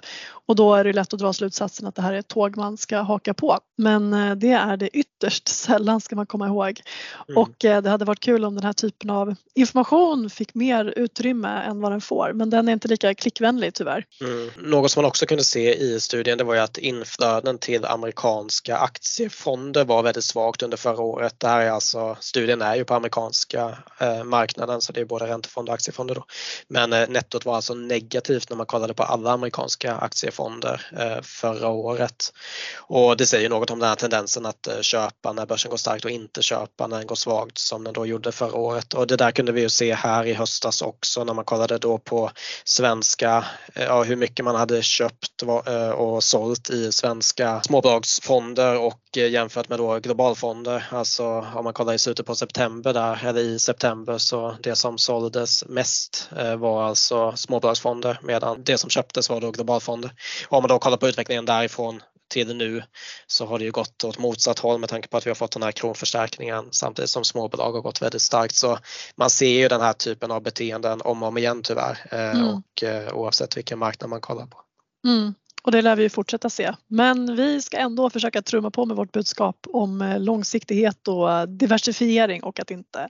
och 0.46 0.56
då 0.56 0.74
är 0.74 0.84
det 0.84 0.92
lätt 0.92 1.14
att 1.14 1.20
dra 1.20 1.32
slutsatsen 1.32 1.86
att 1.86 1.94
det 1.94 2.02
här 2.02 2.12
är 2.12 2.18
ett 2.18 2.28
tåg 2.28 2.56
man 2.56 2.76
ska 2.76 2.98
haka 2.98 3.34
på. 3.34 3.58
Men 3.76 4.14
eh, 4.14 4.34
det 4.34 4.52
är 4.52 4.76
det 4.76 4.96
ytterst 4.96 5.48
sällan 5.68 6.00
ska 6.00 6.16
man 6.16 6.26
komma 6.26 6.46
ihåg 6.46 6.80
mm. 7.28 7.38
och 7.38 7.64
eh, 7.64 7.82
det 7.82 7.90
hade 7.90 8.04
varit 8.04 8.20
kul 8.20 8.44
om 8.44 8.54
den 8.54 8.64
här 8.64 8.72
typen 8.72 9.10
av 9.10 9.34
information 9.54 10.30
fick 10.30 10.54
mer 10.54 10.94
utrymme 10.96 11.48
än 11.48 11.80
vad 11.80 11.92
den 11.92 12.00
får 12.00 12.32
men 12.32 12.50
den 12.50 12.68
är 12.68 12.72
inte 12.72 12.88
lika 12.88 13.14
klickvänlig 13.14 13.74
tyvärr. 13.74 14.04
Mm. 14.20 14.50
Något 14.56 14.90
som 14.90 15.02
man 15.02 15.08
också 15.08 15.26
kunde 15.26 15.44
se 15.44 15.74
i 15.74 16.00
studien 16.00 16.38
det 16.38 16.44
var 16.44 16.54
ju 16.54 16.60
att 16.60 16.78
inflöden 16.78 17.58
till 17.58 17.84
amerikanska 17.84 18.76
aktiefonder 18.76 19.84
var 19.84 20.02
väldigt 20.02 20.24
svagt 20.24 20.62
under 20.62 20.76
förra 20.76 21.02
året. 21.02 21.34
Det 21.40 21.48
här 21.48 21.60
är 21.60 21.70
alltså 21.70 22.16
studien 22.20 22.62
är 22.70 22.76
ju 22.76 22.84
på 22.84 22.94
amerikanska 22.94 23.78
eh, 24.00 24.24
marknaden 24.24 24.80
så 24.80 24.92
det 24.92 25.00
är 25.00 25.04
både 25.04 25.26
räntefonder 25.26 25.72
och 25.72 25.74
aktiefonder 25.74 26.14
då. 26.14 26.24
Men 26.68 26.92
eh, 26.92 27.08
nettot 27.08 27.44
var 27.44 27.56
alltså 27.56 27.74
negativt 27.74 28.50
när 28.50 28.56
man 28.56 28.66
kollade 28.66 28.94
på 28.94 29.02
alla 29.02 29.32
amerikanska 29.32 29.94
aktiefonder 29.94 30.86
eh, 30.98 31.22
förra 31.22 31.68
året. 31.68 32.32
Och 32.76 33.16
det 33.16 33.26
säger 33.26 33.48
något 33.48 33.70
om 33.70 33.78
den 33.78 33.88
här 33.88 33.96
tendensen 33.96 34.46
att 34.46 34.66
eh, 34.66 34.80
köpa 34.80 35.32
när 35.32 35.46
börsen 35.46 35.70
går 35.70 35.76
starkt 35.76 36.04
och 36.04 36.10
inte 36.10 36.42
köpa 36.42 36.86
när 36.86 36.98
den 36.98 37.06
går 37.06 37.16
svagt 37.16 37.58
som 37.58 37.84
den 37.84 37.92
då 37.92 38.06
gjorde 38.06 38.32
förra 38.32 38.54
året. 38.54 38.94
Och 38.94 39.06
det 39.06 39.16
där 39.16 39.30
kunde 39.30 39.52
vi 39.52 39.60
ju 39.60 39.68
se 39.68 39.94
här 39.94 40.24
i 40.24 40.34
höstas 40.34 40.82
också 40.82 41.24
när 41.24 41.34
man 41.34 41.44
kollade 41.44 41.78
då 41.78 41.98
på 41.98 42.30
svenska, 42.64 43.44
eh, 43.74 43.84
ja, 43.84 44.02
hur 44.02 44.16
mycket 44.16 44.44
man 44.44 44.54
hade 44.54 44.82
köpt 44.82 45.42
eh, 45.66 45.90
och 45.90 46.24
sålt 46.24 46.70
i 46.70 46.92
svenska 46.92 47.62
småbolagsfonder 47.62 48.78
och 48.78 49.00
jämfört 49.16 49.68
med 49.68 49.78
då 49.78 49.98
globalfonder. 49.98 50.88
Alltså 50.90 51.26
om 51.54 51.64
man 51.64 51.72
kollar 51.72 51.94
i 51.94 51.98
slutet 51.98 52.26
på 52.26 52.34
september 52.48 52.92
där, 52.92 53.26
eller 53.26 53.40
i 53.40 53.58
september, 53.58 54.18
så 54.18 54.56
det 54.62 54.76
som 54.76 54.98
såldes 54.98 55.64
mest 55.68 56.30
eh, 56.36 56.56
var 56.56 56.84
alltså 56.84 57.36
småbolagsfonder 57.36 58.20
medan 58.22 58.64
det 58.64 58.78
som 58.78 58.90
köptes 58.90 59.30
var 59.30 59.40
då 59.40 59.50
globalfonder. 59.50 60.10
Om 60.48 60.62
man 60.62 60.68
då 60.68 60.78
kollar 60.78 60.96
på 60.96 61.08
utvecklingen 61.08 61.44
därifrån 61.44 62.02
till 62.28 62.56
nu 62.56 62.82
så 63.26 63.46
har 63.46 63.58
det 63.58 63.64
ju 63.64 63.70
gått 63.70 64.04
åt 64.04 64.18
motsatt 64.18 64.58
håll 64.58 64.80
med 64.80 64.88
tanke 64.88 65.08
på 65.08 65.16
att 65.16 65.26
vi 65.26 65.30
har 65.30 65.34
fått 65.34 65.52
den 65.52 65.62
här 65.62 65.72
kronförstärkningen 65.72 66.68
samtidigt 66.70 67.10
som 67.10 67.24
småbolag 67.24 67.72
har 67.72 67.80
gått 67.80 68.02
väldigt 68.02 68.22
starkt. 68.22 68.54
Så 68.54 68.78
man 69.16 69.30
ser 69.30 69.60
ju 69.60 69.68
den 69.68 69.80
här 69.80 69.92
typen 69.92 70.30
av 70.30 70.42
beteenden 70.42 71.00
om 71.00 71.22
och 71.22 71.28
om 71.28 71.38
igen 71.38 71.62
tyvärr 71.62 71.98
eh, 72.10 72.30
mm. 72.30 72.48
och 72.48 72.82
eh, 72.82 73.14
oavsett 73.14 73.56
vilken 73.56 73.78
marknad 73.78 74.10
man 74.10 74.20
kollar 74.20 74.46
på. 74.46 74.60
Mm. 75.06 75.34
Och 75.62 75.72
det 75.72 75.82
lär 75.82 75.96
vi 75.96 76.08
fortsätta 76.08 76.50
se. 76.50 76.74
Men 76.86 77.36
vi 77.36 77.62
ska 77.62 77.76
ändå 77.76 78.10
försöka 78.10 78.42
trumma 78.42 78.70
på 78.70 78.86
med 78.86 78.96
vårt 78.96 79.12
budskap 79.12 79.66
om 79.72 80.02
eh, 80.02 80.20
långsiktighet 80.20 81.08
och 81.08 81.32
eh, 81.32 81.46
diversifiering 81.46 82.42
och 82.42 82.60
att 82.60 82.70
inte 82.70 83.08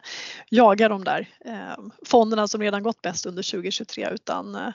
jaga 0.50 0.88
de 0.88 1.04
där 1.04 1.28
eh, 1.44 1.84
fonderna 2.06 2.48
som 2.48 2.60
redan 2.60 2.82
gått 2.82 3.02
bäst 3.02 3.26
under 3.26 3.50
2023 3.50 4.08
utan 4.10 4.72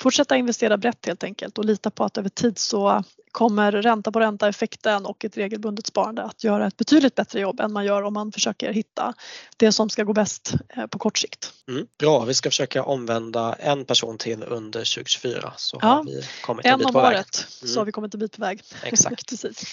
fortsätta 0.00 0.36
investera 0.36 0.76
brett 0.76 1.06
helt 1.06 1.24
enkelt 1.24 1.58
och 1.58 1.64
lita 1.64 1.90
på 1.90 2.04
att 2.04 2.18
över 2.18 2.28
tid 2.28 2.58
så 2.58 3.04
kommer 3.34 3.72
ränta 3.72 4.12
på 4.12 4.20
ränta 4.20 4.48
effekten 4.48 5.06
och 5.06 5.24
ett 5.24 5.36
regelbundet 5.36 5.86
sparande 5.86 6.22
att 6.22 6.44
göra 6.44 6.66
ett 6.66 6.76
betydligt 6.76 7.14
bättre 7.14 7.40
jobb 7.40 7.60
än 7.60 7.72
man 7.72 7.84
gör 7.84 8.02
om 8.02 8.14
man 8.14 8.32
försöker 8.32 8.72
hitta 8.72 9.14
det 9.56 9.72
som 9.72 9.90
ska 9.90 10.04
gå 10.04 10.12
bäst 10.12 10.54
eh, 10.76 10.86
på 10.86 10.98
kort 10.98 11.18
sikt. 11.18 11.52
Mm, 11.68 11.86
bra, 11.98 12.24
vi 12.24 12.34
ska 12.34 12.50
försöka 12.50 12.82
omvända 12.82 13.52
en 13.52 13.84
person 13.84 14.18
till 14.18 14.42
under 14.42 14.80
2024 14.80 15.52
så 15.56 15.78
ja, 15.82 15.88
har 15.88 16.04
vi 16.04 16.22
kommit 16.42 16.66
en, 16.66 16.72
en 16.72 16.78
bit 16.78 16.92
på 16.92 17.00
väg. 17.00 17.06
året 17.06 17.46
mm. 17.62 17.72
så 17.72 17.80
har 17.80 17.84
vi 17.84 17.92
kommit 17.92 18.14
en 18.14 18.20
bit 18.20 18.36
på 18.36 18.40
väg. 18.40 18.62
Exakt. 18.82 19.28
Precis. 19.28 19.64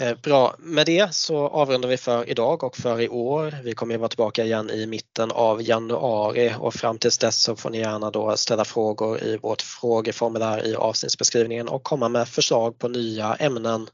Eh, 0.00 0.18
bra, 0.22 0.54
med 0.58 0.86
det 0.86 1.14
så 1.14 1.48
avrundar 1.48 1.88
vi 1.88 1.96
för 1.96 2.30
idag 2.30 2.64
och 2.64 2.76
för 2.76 3.00
i 3.00 3.08
år. 3.08 3.58
Vi 3.64 3.72
kommer 3.72 3.94
att 3.94 4.00
vara 4.00 4.08
tillbaka 4.08 4.44
igen 4.44 4.70
i 4.70 4.86
mitten 4.86 5.30
av 5.30 5.62
januari 5.62 6.54
och 6.58 6.74
fram 6.74 6.98
tills 6.98 7.18
dess 7.18 7.42
så 7.42 7.56
får 7.56 7.70
ni 7.70 7.78
gärna 7.78 8.10
då 8.10 8.36
ställa 8.36 8.64
frågor 8.64 9.22
i 9.22 9.36
vårt 9.36 9.62
frågeformulär 9.62 10.66
i 10.66 10.74
avsnittsbeskrivningen 10.74 11.68
och 11.68 11.82
komma 11.82 12.08
med 12.08 12.28
förslag 12.28 12.78
på 12.78 12.88
nya 12.98 13.34
ämnen, 13.34 13.88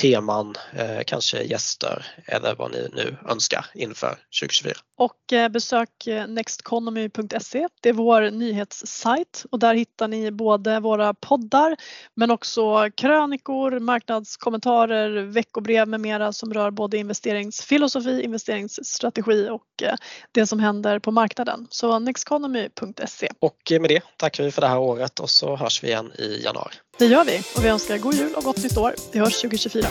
teman, 0.00 0.54
eh, 0.72 1.00
kanske 1.06 1.42
gäster 1.42 2.06
eller 2.26 2.54
vad 2.54 2.70
ni 2.70 2.88
nu 2.92 3.16
önskar 3.28 3.66
inför 3.74 4.18
2024. 4.40 4.74
och 4.98 5.32
eh, 5.32 5.48
besök 5.48 6.06
eh, 6.06 6.26
nexteconomy.se. 6.26 7.68
Det 7.82 7.88
är 7.88 7.92
vår 7.92 8.30
nyhetssajt 8.30 9.44
och 9.50 9.58
där 9.58 9.74
hittar 9.74 10.08
ni 10.08 10.30
både 10.30 10.80
våra 10.80 11.14
poddar 11.14 11.76
men 12.14 12.30
också 12.30 12.90
krönikor, 12.96 13.78
marknadskommentarer, 13.78 15.22
veckobrev 15.22 15.88
med 15.88 16.00
mera 16.00 16.32
som 16.32 16.54
rör 16.54 16.70
både 16.70 16.96
investeringsfilosofi, 16.96 18.22
investeringsstrategi 18.22 19.48
och 19.50 19.82
det 20.32 20.46
som 20.46 20.60
händer 20.60 20.98
på 20.98 21.10
marknaden. 21.10 21.66
Så 21.70 21.98
nexteconomy.se. 21.98 23.28
Och 23.40 23.72
med 23.80 23.90
det 23.90 24.02
tackar 24.16 24.44
vi 24.44 24.50
för 24.50 24.60
det 24.60 24.68
här 24.68 24.78
året 24.78 25.20
och 25.20 25.30
så 25.30 25.56
hörs 25.56 25.84
vi 25.84 25.88
igen 25.88 26.12
i 26.18 26.42
januari. 26.44 26.74
Det 26.98 27.06
gör 27.06 27.24
vi 27.24 27.42
och 27.56 27.64
vi 27.64 27.68
önskar 27.68 27.98
god 27.98 28.14
jul 28.14 28.34
och 28.34 28.44
gott 28.44 28.62
nytt 28.62 28.76
år. 28.76 28.94
Vi 29.12 29.18
hörs 29.18 29.40
2024. 29.40 29.88